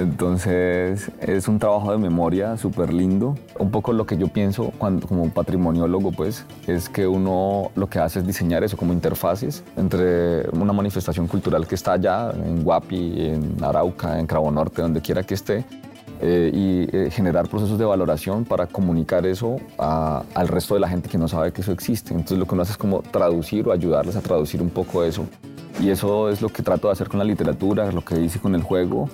[0.01, 3.35] Entonces es un trabajo de memoria súper lindo.
[3.59, 7.99] Un poco lo que yo pienso cuando, como patrimoniólogo pues es que uno lo que
[7.99, 13.27] hace es diseñar eso como interfaces entre una manifestación cultural que está allá en Guapi,
[13.27, 15.67] en Arauca, en Cravo Norte, donde quiera que esté,
[16.23, 21.11] eh, y eh, generar procesos de valoración para comunicar eso al resto de la gente
[21.11, 22.15] que no sabe que eso existe.
[22.15, 25.27] Entonces lo que uno hace es como traducir o ayudarles a traducir un poco eso.
[25.79, 28.55] Y eso es lo que trato de hacer con la literatura, lo que hice con
[28.55, 29.11] el juego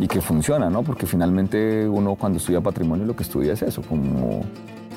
[0.00, 0.82] y que funciona, ¿no?
[0.82, 4.44] Porque finalmente uno cuando estudia patrimonio lo que estudia es eso, como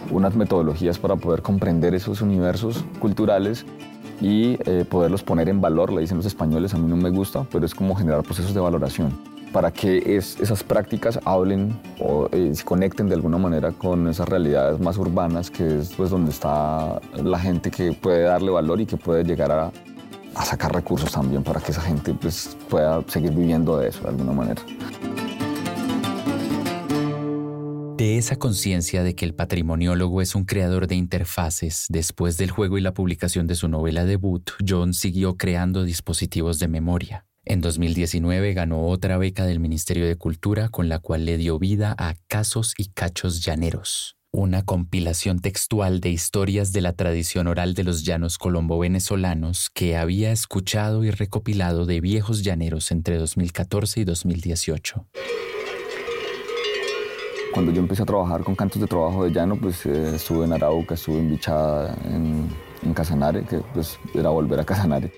[0.10, 3.66] unas metodologías para poder comprender esos universos culturales
[4.22, 7.46] y eh, poderlos poner en valor, le dicen los españoles, a mí no me gusta,
[7.52, 9.14] pero es como generar procesos de valoración
[9.52, 14.80] para que esas prácticas hablen o eh, se conecten de alguna manera con esas realidades
[14.80, 18.98] más urbanas, que es pues donde está la gente que puede darle valor y que
[18.98, 19.72] puede llegar a,
[20.36, 24.10] a sacar recursos también para que esa gente pues, pueda seguir viviendo de eso de
[24.10, 24.62] alguna manera.
[27.98, 32.78] De esa conciencia de que el patrimoniólogo es un creador de interfaces, después del juego
[32.78, 37.26] y la publicación de su novela debut, John siguió creando dispositivos de memoria.
[37.46, 41.94] En 2019 ganó otra beca del Ministerio de Cultura con la cual le dio vida
[41.98, 47.84] a Casos y Cachos Llaneros una compilación textual de historias de la tradición oral de
[47.84, 55.06] los llanos colombo-venezolanos que había escuchado y recopilado de viejos llaneros entre 2014 y 2018.
[57.54, 60.54] Cuando yo empecé a trabajar con cantos de trabajo de llano, pues eh, estuve en
[60.54, 62.50] Arauca, estuve en Bichada, en,
[62.82, 65.14] en Casanare, que pues era volver a Casanare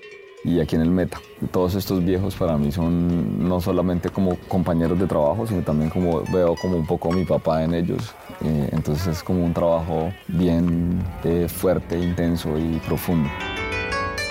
[0.46, 1.20] y aquí en el Meta.
[1.50, 6.22] Todos estos viejos para mí son no solamente como compañeros de trabajo, sino también como
[6.32, 8.14] veo como un poco mi papá en ellos.
[8.44, 13.28] Eh, entonces es como un trabajo bien eh, fuerte, intenso y profundo.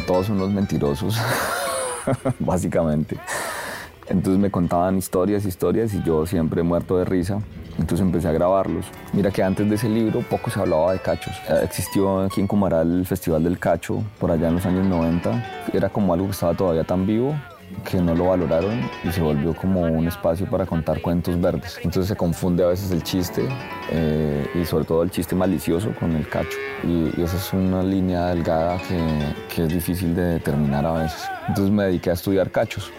[0.07, 1.17] Todos son unos mentirosos,
[2.39, 3.17] básicamente.
[4.07, 7.39] Entonces me contaban historias, historias y yo siempre muerto de risa.
[7.79, 8.85] Entonces empecé a grabarlos.
[9.13, 11.35] Mira que antes de ese libro poco se hablaba de cachos.
[11.49, 15.69] Eh, existió aquí en Cumaral el Festival del Cacho por allá en los años 90.
[15.73, 17.35] Era como algo que estaba todavía tan vivo
[17.89, 21.77] que no lo valoraron y se volvió como un espacio para contar cuentos verdes.
[21.83, 23.47] Entonces se confunde a veces el chiste
[23.91, 26.57] eh, y sobre todo el chiste malicioso con el cacho.
[26.83, 31.29] Y, y esa es una línea delgada que, que es difícil de determinar a veces.
[31.47, 32.91] Entonces me dediqué a estudiar cachos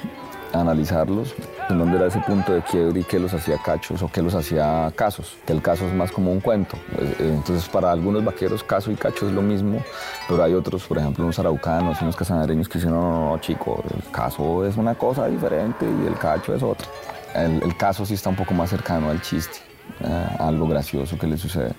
[0.52, 1.34] analizarlos,
[1.68, 4.34] en dónde era ese punto de quiebre y qué los hacía cachos o qué los
[4.34, 6.76] hacía casos, que el caso es más como un cuento.
[6.98, 9.82] Eh, entonces para algunos vaqueros caso y cacho es lo mismo,
[10.28, 13.82] pero hay otros, por ejemplo, unos araucanos unos casanareños que dicen, no, no, no, chico,
[13.94, 16.86] el caso es una cosa diferente y el cacho es otra.
[17.34, 19.58] El, caso sí está un poco más cercano al chiste,
[20.00, 21.72] eh, a algo gracioso que le sucede.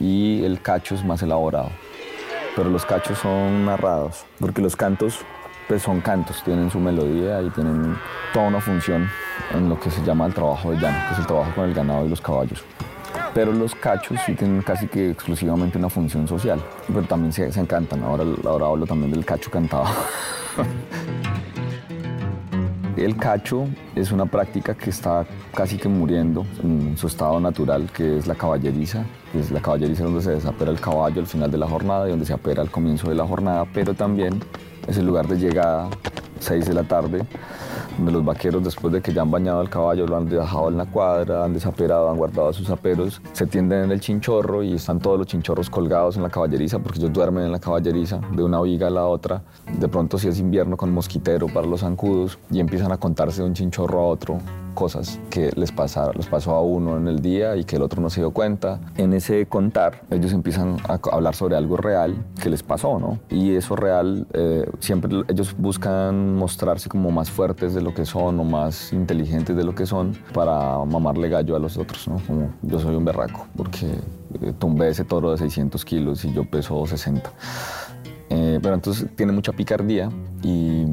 [0.00, 1.70] Y el cacho es más elaborado
[2.56, 5.20] pero los cachos son narrados, porque los cantos
[5.68, 7.96] pues son cantos, tienen su melodía y tienen
[8.32, 9.08] toda una función
[9.52, 11.74] en lo que se llama el trabajo de llano, que es el trabajo con el
[11.74, 12.64] ganado y los caballos.
[13.34, 18.02] Pero los cachos sí tienen casi que exclusivamente una función social, pero también se, encantan.
[18.02, 19.86] Ahora, ahora hablo también del cacho cantado.
[22.96, 28.16] El cacho es una práctica que está casi que muriendo en su estado natural, que
[28.16, 29.04] es la caballeriza.
[29.34, 32.24] Es la caballeriza donde se desapera el caballo al final de la jornada y donde
[32.24, 34.40] se apera al comienzo de la jornada, pero también
[34.86, 35.88] es el lugar de llegada,
[36.40, 37.22] 6 de la tarde,
[37.96, 40.76] donde los vaqueros después de que ya han bañado al caballo, lo han dejado en
[40.76, 45.00] la cuadra, han desaperado, han guardado sus aperos, se tienden en el chinchorro y están
[45.00, 48.60] todos los chinchorros colgados en la caballeriza porque ellos duermen en la caballeriza de una
[48.60, 49.42] viga a la otra.
[49.78, 53.48] De pronto si es invierno con mosquitero para los zancudos y empiezan a contarse de
[53.48, 54.40] un chinchorro a otro
[54.76, 58.00] cosas que les, pasa, les pasó a uno en el día y que el otro
[58.00, 58.78] no se dio cuenta.
[58.96, 63.18] En ese contar, ellos empiezan a hablar sobre algo real que les pasó, ¿no?
[63.28, 68.38] Y eso real, eh, siempre ellos buscan mostrarse como más fuertes de lo que son
[68.38, 72.20] o más inteligentes de lo que son para mamarle gallo a los otros, ¿no?
[72.26, 76.44] Como yo soy un berraco porque eh, tumbé ese toro de 600 kilos y yo
[76.44, 77.32] peso 60.
[78.28, 80.10] Eh, pero entonces tiene mucha picardía
[80.42, 80.84] y,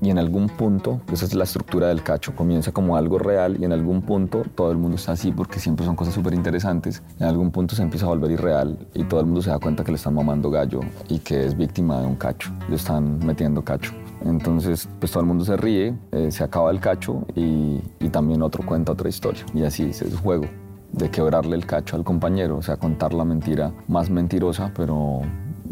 [0.00, 3.64] y, en algún punto, esa es la estructura del cacho, comienza como algo real y
[3.64, 7.02] en algún punto todo el mundo está así porque siempre son cosas súper interesantes.
[7.18, 9.84] En algún punto se empieza a volver irreal y todo el mundo se da cuenta
[9.84, 13.62] que le están mamando gallo y que es víctima de un cacho, le están metiendo
[13.62, 13.92] cacho.
[14.24, 18.42] Entonces, pues todo el mundo se ríe, eh, se acaba el cacho y, y también
[18.42, 19.44] otro cuenta otra historia.
[19.54, 20.46] Y así es el juego
[20.92, 25.20] de quebrarle el cacho al compañero, o sea, contar la mentira más mentirosa, pero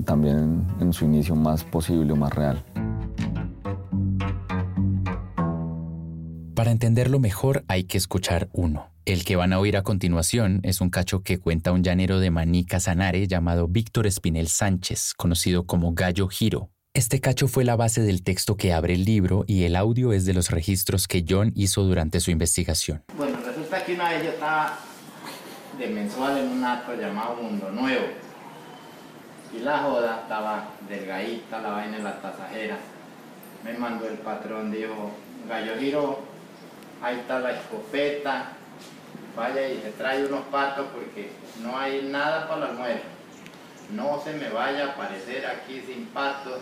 [0.04, 2.62] también en su inicio más posible o más real.
[6.54, 8.92] Para entenderlo mejor hay que escuchar uno.
[9.06, 12.30] El que van a oír a continuación es un cacho que cuenta un llanero de
[12.30, 16.70] Maní Casanare llamado Víctor Espinel Sánchez, conocido como Gallo Giro.
[16.94, 20.26] Este cacho fue la base del texto que abre el libro y el audio es
[20.26, 23.02] de los registros que John hizo durante su investigación.
[23.16, 24.78] Bueno, resulta que una vez yo estaba
[25.76, 28.06] de mensual en un acto llamado Mundo Nuevo
[29.52, 32.78] y la joda estaba delgadita, la vaina en la tasajera.
[33.64, 35.10] Me mandó el patrón, dijo,
[35.48, 36.33] Gallo Giro,
[37.04, 38.52] ahí está la escopeta,
[39.36, 41.30] vaya y se trae unos patos porque
[41.62, 43.04] no hay nada para el almuerzo.
[43.90, 46.60] No se me vaya a aparecer aquí sin patos.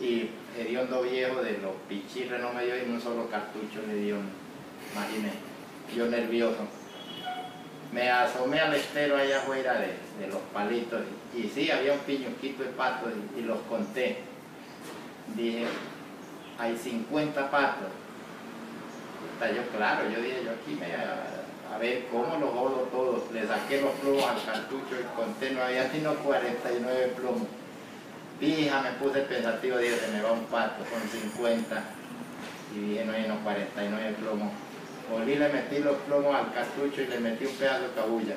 [0.00, 4.16] Y hediondo viejo de los pichirres no me dio ni un solo cartucho, le dio,
[4.92, 5.36] imagínese,
[5.96, 6.66] yo nervioso.
[7.92, 11.00] Me asomé al estero allá afuera de, de los palitos
[11.36, 14.18] y, sí, había un piñuquito de patos y los conté.
[15.36, 15.66] Dije,
[16.58, 18.03] hay 50 patos.
[19.40, 23.30] Yo claro, yo dije, yo aquí me a, a ver cómo los jodo todos.
[23.32, 27.48] Le saqué los plomos al cartucho y conté, no había sino 49 plomos.
[28.40, 31.82] Hija, me puse pensativo, dije, se me va un pato con 50.
[32.74, 34.52] Y dije, no hay no 49 plomos.
[35.10, 38.36] Volví, le metí los plomos al cartucho y le metí un pedazo de cabulla.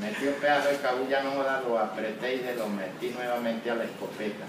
[0.00, 3.76] Metí un pedazo de cabulla, no joda, lo apreté y se lo metí nuevamente a
[3.76, 4.44] la escopeta.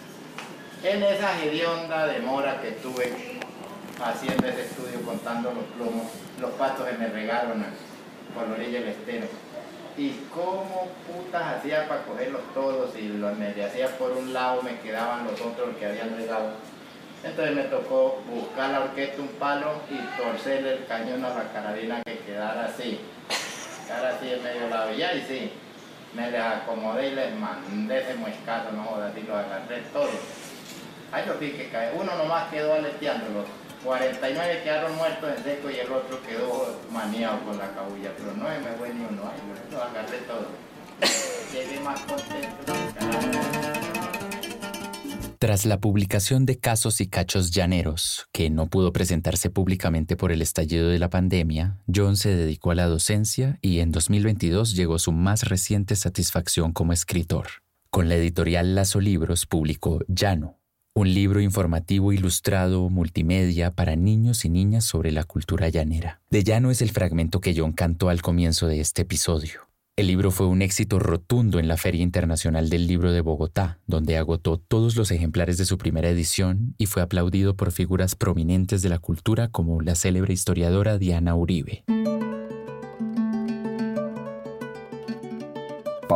[0.84, 3.39] En esa hedionda demora que estuve
[4.04, 6.08] haciendo ese estudio contando los plomos,
[6.40, 7.66] los patos se me regaron
[8.34, 9.28] por la orilla del estero.
[9.98, 14.80] Y cómo putas hacía para cogerlos todos y los me hacía por un lado, me
[14.80, 16.52] quedaban los otros que habían regado.
[17.22, 22.02] Entonces me tocó buscar la orquesta un palo y torcerle el cañón a la carabina
[22.06, 23.02] que quedara así.
[23.86, 25.52] Quedara así en medio de la vía y sí,
[26.16, 30.10] me les acomodé y les mandé ese muescazo, no jodas, y los agarré todos.
[31.12, 31.92] Ahí los vi que cae.
[31.96, 33.48] Uno nomás quedó aleteándolos.
[33.84, 38.44] 49 quedaron muertos en seco y el otro quedó maniado con la cabulla, pero no
[38.44, 39.40] me fue ni uno, ay,
[39.72, 40.48] los agarré todos.
[41.54, 42.74] Llegué más contento.
[45.40, 50.42] Tras la publicación de Casos y Cachos Llaneros, que no pudo presentarse públicamente por el
[50.42, 55.14] estallido de la pandemia, John se dedicó a la docencia y en 2022 llegó su
[55.14, 57.48] más reciente satisfacción como escritor.
[57.90, 60.59] Con la editorial Lazo Libros publicó Llano,
[61.00, 66.20] un libro informativo ilustrado multimedia para niños y niñas sobre la cultura llanera.
[66.30, 69.70] De Llano es el fragmento que John cantó al comienzo de este episodio.
[69.96, 74.18] El libro fue un éxito rotundo en la Feria Internacional del Libro de Bogotá, donde
[74.18, 78.90] agotó todos los ejemplares de su primera edición y fue aplaudido por figuras prominentes de
[78.90, 81.86] la cultura como la célebre historiadora Diana Uribe.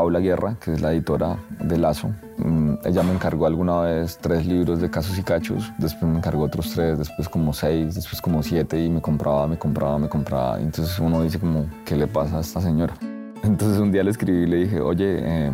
[0.04, 2.10] Paula Guerra, que es la editora de Lazo.
[2.38, 6.44] Mm, ella me encargó alguna vez tres libros de casos y cachos, después me encargó
[6.44, 10.60] otros tres, después como seis, después como siete y me compraba, me compraba, me compraba.
[10.60, 12.96] Entonces uno dice como, ¿qué le pasa a esta señora?
[13.44, 15.52] Entonces un día le escribí y le dije, oye, eh,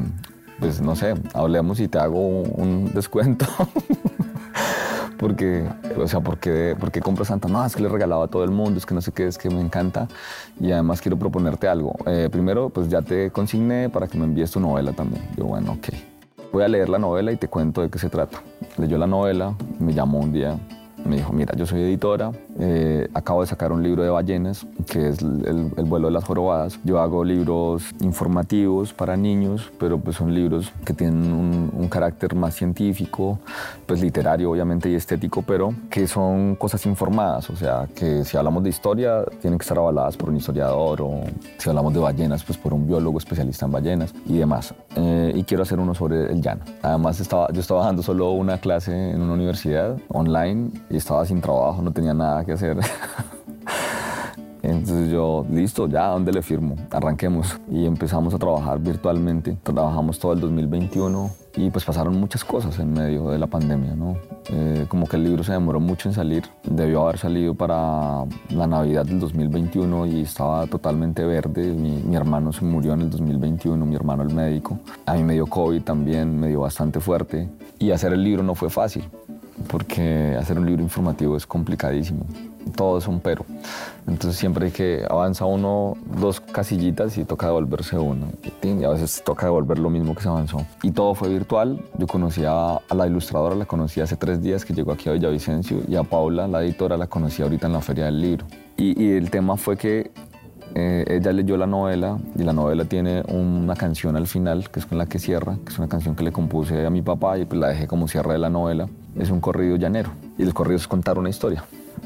[0.60, 3.46] pues no sé, hablemos y te hago un descuento.
[5.20, 5.68] porque,
[5.98, 7.50] o sea, ¿por qué, ¿por qué compras tanto?
[7.50, 9.38] No, es que le regalaba a todo el mundo, es que no sé qué, es
[9.38, 10.08] que me encanta.
[10.62, 11.94] Y además quiero proponerte algo.
[12.06, 15.22] Eh, primero, pues ya te consigné para que me envíes tu novela también.
[15.36, 15.90] Yo, bueno, ok.
[16.54, 18.42] Voy a leer la novela y te cuento de qué se trata.
[18.78, 20.58] Leyó la novela, me llamó un día
[21.06, 25.10] me dijo, mira, yo soy editora, eh, acabo de sacar un libro de ballenas, que
[25.10, 26.80] es el, el, vuelo de las jorobadas.
[26.84, 32.36] Yo hago libros informativos para niños, pero pues son libros que tienen un, un, carácter
[32.36, 33.40] más científico,
[33.86, 38.64] pues literario obviamente y estético, pero que son cosas informadas, o sea, que si hablamos
[38.64, 41.24] de historia, tienen que estar avaladas por un historiador, o
[41.58, 44.74] si hablamos de ballenas, pues por un biólogo especialista en ballenas y demás.
[44.96, 46.62] Eh, y quiero hacer uno sobre el llano.
[46.82, 51.42] Además, estaba, yo estaba dando solo una clase en una universidad online y estaba sin
[51.42, 52.78] trabajo, no tenía nada que hacer.
[54.62, 56.76] Entonces yo, listo, ya, ¿dónde le firmo?
[56.92, 57.60] Arranquemos.
[57.72, 59.58] Y empezamos a trabajar virtualmente.
[59.64, 64.18] Trabajamos todo el 2021 y pues pasaron muchas cosas en medio de la pandemia, ¿no?
[64.50, 66.44] Eh, como que el libro se demoró mucho en salir.
[66.64, 71.72] Debió haber salido para la Navidad del 2021 y estaba totalmente verde.
[71.72, 74.78] Mi, mi hermano se murió en el 2021, mi hermano el médico.
[75.06, 77.50] A mí me dio COVID también, me dio bastante fuerte.
[77.80, 79.10] Y hacer el libro no fue fácil
[79.68, 82.26] porque hacer un libro informativo es complicadísimo.
[82.76, 83.46] Todo es un pero.
[84.08, 88.28] Entonces siempre que avanza uno dos casillitas y toca devolverse uno.
[88.62, 90.66] Y a veces toca devolver lo mismo que se avanzó.
[90.84, 91.80] Y todo fue virtual.
[91.98, 95.82] Yo conocí a, la ilustradora, la conocí hace tres días que llegó aquí a Villavicencio
[95.88, 98.46] y a Paula, la editora, la conocí ahorita en la Feria del Libro.
[98.78, 100.12] Y, y el tema fue que
[100.76, 104.86] eh, ella leyó la novela y la novela tiene una canción al final que es
[104.86, 107.46] con la que cierra, que es una canción que le compuse a mi papá y
[107.46, 108.88] pues la dejé como cierre de la novela.
[109.18, 111.64] Es un corrido llanero y el corrido es contar una historia.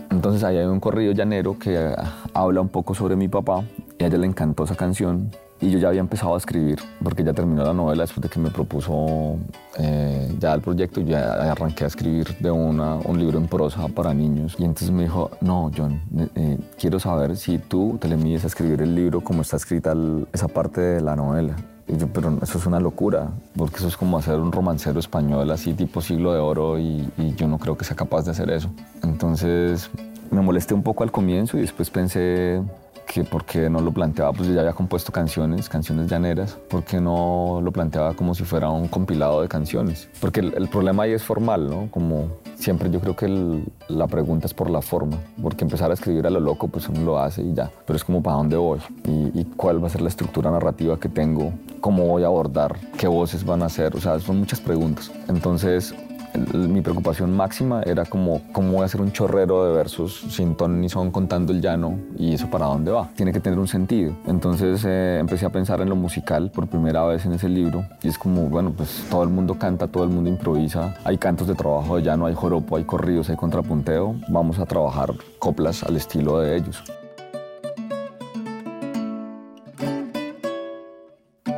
[0.09, 3.63] Entonces ahí hay un corrido llanero que ah, habla un poco sobre mi papá
[3.99, 5.29] y a ella le encantó esa canción
[5.59, 8.39] y yo ya había empezado a escribir porque ya terminó la novela después de que
[8.39, 9.37] me propuso
[9.77, 13.87] eh, ya el proyecto y ya arranqué a escribir de una, un libro en prosa
[13.87, 16.01] para niños y entonces me dijo no John
[16.35, 19.95] eh, quiero saber si tú te le mides a escribir el libro como está escrita
[20.33, 21.55] esa parte de la novela
[21.87, 25.51] y yo, pero eso es una locura, porque eso es como hacer un romancero español
[25.51, 28.49] así tipo siglo de oro y, y yo no creo que sea capaz de hacer
[28.51, 28.69] eso.
[29.03, 29.89] Entonces
[30.31, 32.61] me molesté un poco al comienzo y después pensé,
[33.05, 36.83] que por qué no lo planteaba, pues yo ya había compuesto canciones, canciones llaneras, ¿por
[36.83, 40.09] qué no lo planteaba como si fuera un compilado de canciones?
[40.19, 41.89] Porque el, problema ahí es formal, ¿no?
[41.91, 46.25] Como siempre yo creo que la pregunta es por la forma, porque empezar a escribir
[46.25, 48.79] a lo loco, pues uno lo hace y ya, pero es como para dónde voy
[49.05, 52.75] y, y cuál va a ser la estructura narrativa que tengo, cómo voy a abordar,
[52.97, 55.11] qué voces van a ser, o sea, son muchas preguntas.
[55.27, 55.93] Entonces,
[56.37, 60.81] mi preocupación máxima era como cómo voy a hacer un chorrero de versos sin ton
[60.81, 63.09] ni son contando el llano y eso para dónde va.
[63.15, 64.15] Tiene que tener un sentido.
[64.25, 68.07] Entonces eh, empecé a pensar en lo musical por primera vez en ese libro y
[68.07, 71.55] es como, bueno, pues todo el mundo canta, todo el mundo improvisa, hay cantos de
[71.55, 76.39] trabajo de llano, hay joropo, hay corridos, hay contrapunteo, vamos a trabajar coplas al estilo
[76.39, 76.83] de ellos.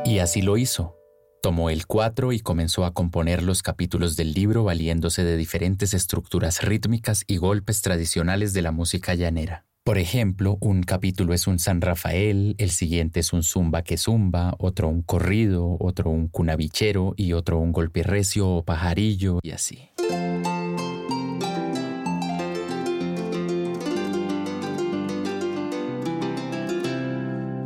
[0.04, 0.94] Y así lo hizo.
[1.46, 6.60] Tomó el cuatro y comenzó a componer los capítulos del libro valiéndose de diferentes estructuras
[6.62, 9.64] rítmicas y golpes tradicionales de la música llanera.
[9.84, 14.56] Por ejemplo, un capítulo es un San Rafael, el siguiente es un zumba que zumba,
[14.58, 19.90] otro un corrido, otro un cunabichero y otro un golpe recio o pajarillo y así.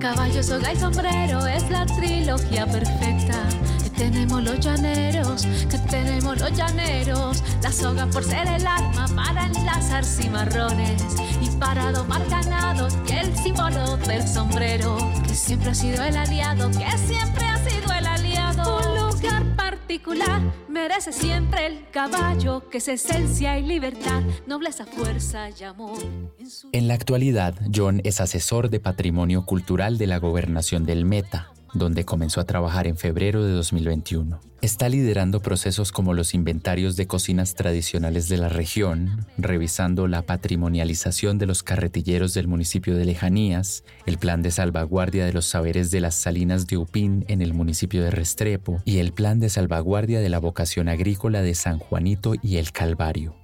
[0.01, 3.49] Caballo, soga y sombrero es la trilogía perfecta.
[4.01, 7.45] Tenemos los llaneros, que tenemos los llaneros.
[7.63, 11.03] La soga por ser el arma para enlazar cimarrones
[11.39, 12.97] y para domar ganados.
[13.07, 14.97] Y el símbolo del sombrero,
[15.29, 18.79] que siempre ha sido el aliado, que siempre ha sido el aliado.
[18.79, 25.63] Un lugar particular merece siempre el caballo, que es esencia y libertad, nobleza, fuerza y
[25.63, 25.99] amor.
[26.73, 32.05] En la actualidad, John es asesor de patrimonio cultural de la gobernación del Meta, donde
[32.05, 34.41] comenzó a trabajar en febrero de 2021.
[34.63, 41.39] Está liderando procesos como los inventarios de cocinas tradicionales de la región, revisando la patrimonialización
[41.39, 46.01] de los carretilleros del municipio de Lejanías, el plan de salvaguardia de los saberes de
[46.01, 50.29] las salinas de Upín en el municipio de Restrepo y el plan de salvaguardia de
[50.29, 53.40] la vocación agrícola de San Juanito y el Calvario.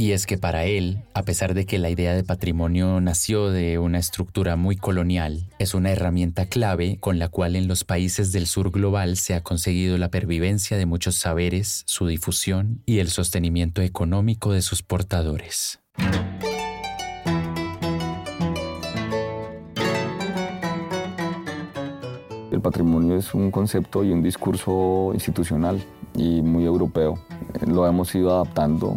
[0.00, 3.78] Y es que para él, a pesar de que la idea de patrimonio nació de
[3.78, 8.46] una estructura muy colonial, es una herramienta clave con la cual en los países del
[8.46, 13.82] sur global se ha conseguido la pervivencia de muchos saberes, su difusión y el sostenimiento
[13.82, 15.80] económico de sus portadores.
[22.50, 25.84] El patrimonio es un concepto y un discurso institucional
[26.14, 27.18] y muy europeo.
[27.66, 28.96] Lo hemos ido adaptando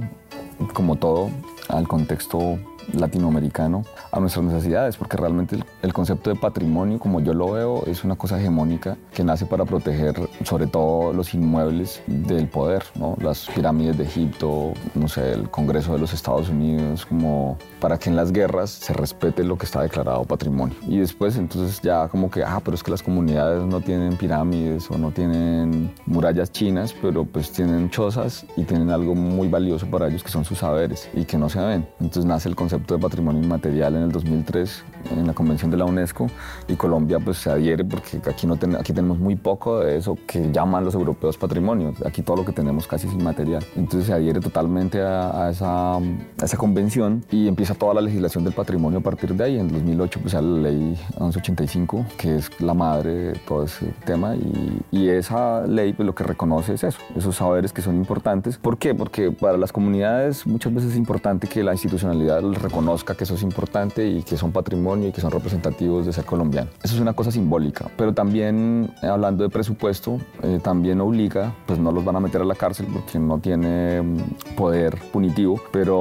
[0.74, 1.30] como todo,
[1.70, 2.58] al contexto
[2.94, 8.03] latinoamericano a nuestras necesidades, porque realmente el, concepto de patrimonio, como yo lo veo, es
[8.03, 13.16] una cosa hegemónica que nace para proteger sobre todo los inmuebles del poder, ¿no?
[13.20, 18.09] las pirámides de Egipto, no sé, el Congreso de los Estados Unidos, como para que
[18.09, 20.76] en las guerras se respete lo que está declarado patrimonio.
[20.88, 24.89] Y después entonces ya como que, ah, pero es que las comunidades no tienen pirámides
[24.91, 30.07] o no tienen murallas chinas, pero pues tienen chozas y tienen algo muy valioso para
[30.07, 31.88] ellos que son sus saberes y que no se ven.
[31.99, 35.78] Entonces nace el concepto de patrimonio inmaterial en en el 2003 en la convención de
[35.78, 36.28] la UNESCO
[36.68, 40.51] y Colombia pues se adhiere porque aquí, no aquí tenemos muy poco de eso que
[40.51, 41.93] llaman los europeos patrimonio.
[42.06, 43.64] Aquí todo lo que tenemos casi es inmaterial.
[43.76, 46.01] Entonces se adhiere totalmente a, esa, a,
[46.41, 49.60] esa, convención y empieza toda la legislación del patrimonio a partir de ahí.
[49.60, 54.36] En 2008 pues sale la ley 1185 que es la madre de todo ese tema
[54.36, 58.58] y, y esa ley pues lo que reconoce es eso, esos saberes que son importantes.
[58.58, 58.95] ¿Por qué?
[58.95, 63.43] Porque para las comunidades muchas veces es importante que la institucionalidad reconozca que eso es
[63.43, 66.70] importante y que son patrimonio y que son representativos de ser colombiano.
[66.82, 71.80] Eso es una cosa simbólica, pero también eh, hablando de presupuesto, eh, también obliga, pues
[71.80, 75.98] no los van a meter a la cárcel porque no tiene mm, poder punitivo, pero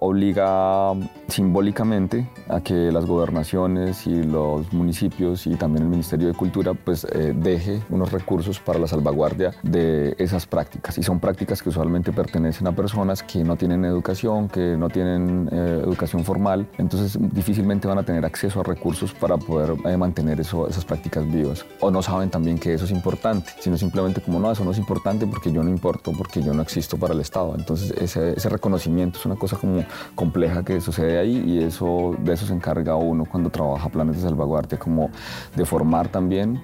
[0.00, 0.92] obliga
[1.28, 7.04] simbólicamente a que las gobernaciones y los municipios y también el Ministerio de Cultura pues
[7.04, 12.12] eh, deje unos recursos para la salvaguardia de esas prácticas y son prácticas que usualmente
[12.12, 17.98] pertenecen a personas que no tienen educación, que no tienen educación formal, entonces difícilmente van
[17.98, 21.64] a tener acceso a recursos para poder eh, mantener eso, esas prácticas vivas.
[21.80, 24.78] O no saben también que eso es importante, sino simplemente como no, eso no es
[24.78, 27.54] importante porque yo no importo, porque yo no existo para el Estado.
[27.56, 32.34] Entonces ese, ese reconocimiento es una cosa como compleja que sucede ahí y eso, de
[32.34, 35.10] eso se encarga uno cuando trabaja planes de salvaguardia, como
[35.54, 36.60] de formar también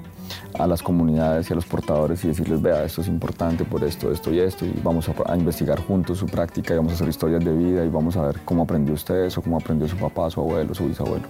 [0.58, 4.12] a las comunidades y a los portadores y decirles, vea, esto es importante por esto,
[4.12, 7.44] esto y esto, y vamos a, investigar juntos su práctica y vamos a hacer historias
[7.44, 10.40] de vida y vamos a ver cómo aprendió usted eso, cómo aprendió su papá, su
[10.40, 11.26] abuelo, su bisabuelo.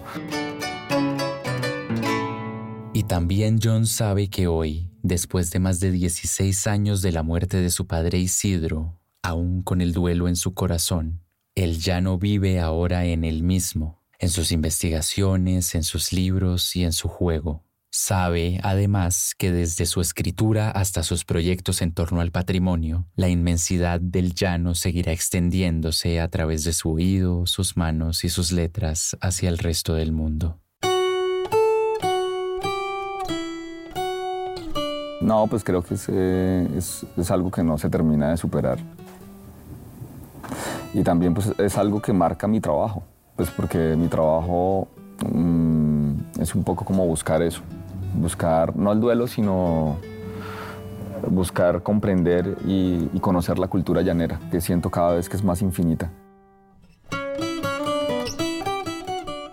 [2.93, 7.59] Y también John sabe que hoy, después de más de 16 años de la muerte
[7.59, 11.21] de su padre Isidro, aún con el duelo en su corazón,
[11.55, 16.85] él ya no vive ahora en él mismo, en sus investigaciones, en sus libros y
[16.85, 17.63] en su juego.
[17.95, 24.01] Sabe, además, que desde su escritura hasta sus proyectos en torno al patrimonio, la inmensidad
[24.01, 29.51] del llano seguirá extendiéndose a través de su oído, sus manos y sus letras hacia
[29.51, 30.59] el resto del mundo.
[35.21, 36.67] No, pues creo que es, eh,
[37.29, 38.79] algo que no se termina de superar.
[40.95, 43.03] Y también pues, es algo que marca mi trabajo,
[43.37, 44.89] pues porque mi trabajo
[45.31, 47.63] mm, es un poco como buscar eso
[48.15, 49.99] buscar no el duelo, sino
[51.29, 55.63] buscar comprender y, y conocer la cultura llanera, que siento cada vez que es más
[55.63, 56.11] infinita.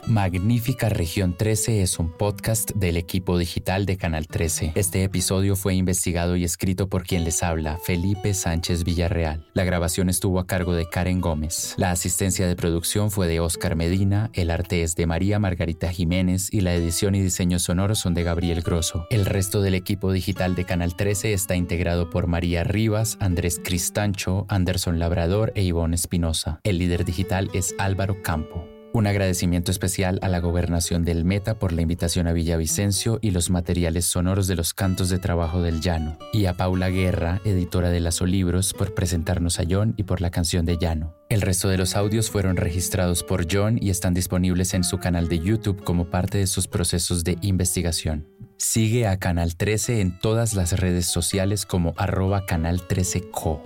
[0.10, 4.72] Magnífica Región 13 es un podcast del equipo digital de Canal 13.
[4.74, 9.46] Este episodio fue investigado y escrito por quien les habla, Felipe Sánchez Villarreal.
[9.54, 11.76] La grabación estuvo a cargo de Karen Gómez.
[11.78, 16.52] La asistencia de producción fue de Oscar Medina, el arte es de María Margarita Jiménez
[16.52, 19.06] y la edición y diseño sonoro son de Gabriel Grosso.
[19.12, 24.48] El resto del equipo digital de Canal 13 está integrado por María Rivas, Andrés Cristancho,
[24.50, 26.62] Anderson Labrador e Ivonne Espinosa.
[26.64, 28.79] El líder digital es Álvaro Campo.
[28.92, 33.52] Un agradecimiento especial a la gobernación del Meta por la invitación a Villavicencio y los
[33.52, 38.00] materiales sonoros de los cantos de trabajo del llano, y a Paula Guerra, editora de
[38.00, 41.16] Lazo Libros, por presentarnos a John y por la canción de llano.
[41.30, 45.30] El resto de los audios fueron registrados por John y están disponibles en su canal
[45.30, 48.28] de YouTube como parte de sus procesos de investigación.
[48.58, 53.62] Sigue a Canal 13 en todas las redes sociales como arroba canal 13co.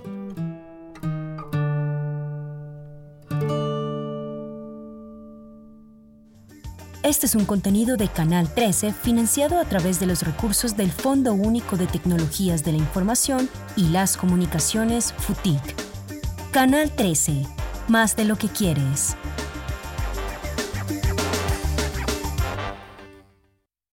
[7.04, 11.34] Este es un contenido de Canal 13 financiado a través de los recursos del Fondo
[11.34, 15.60] Único de Tecnologías de la Información y las Comunicaciones FUTIC.
[16.50, 17.42] Canal 13,
[17.88, 19.18] más de lo que quieres.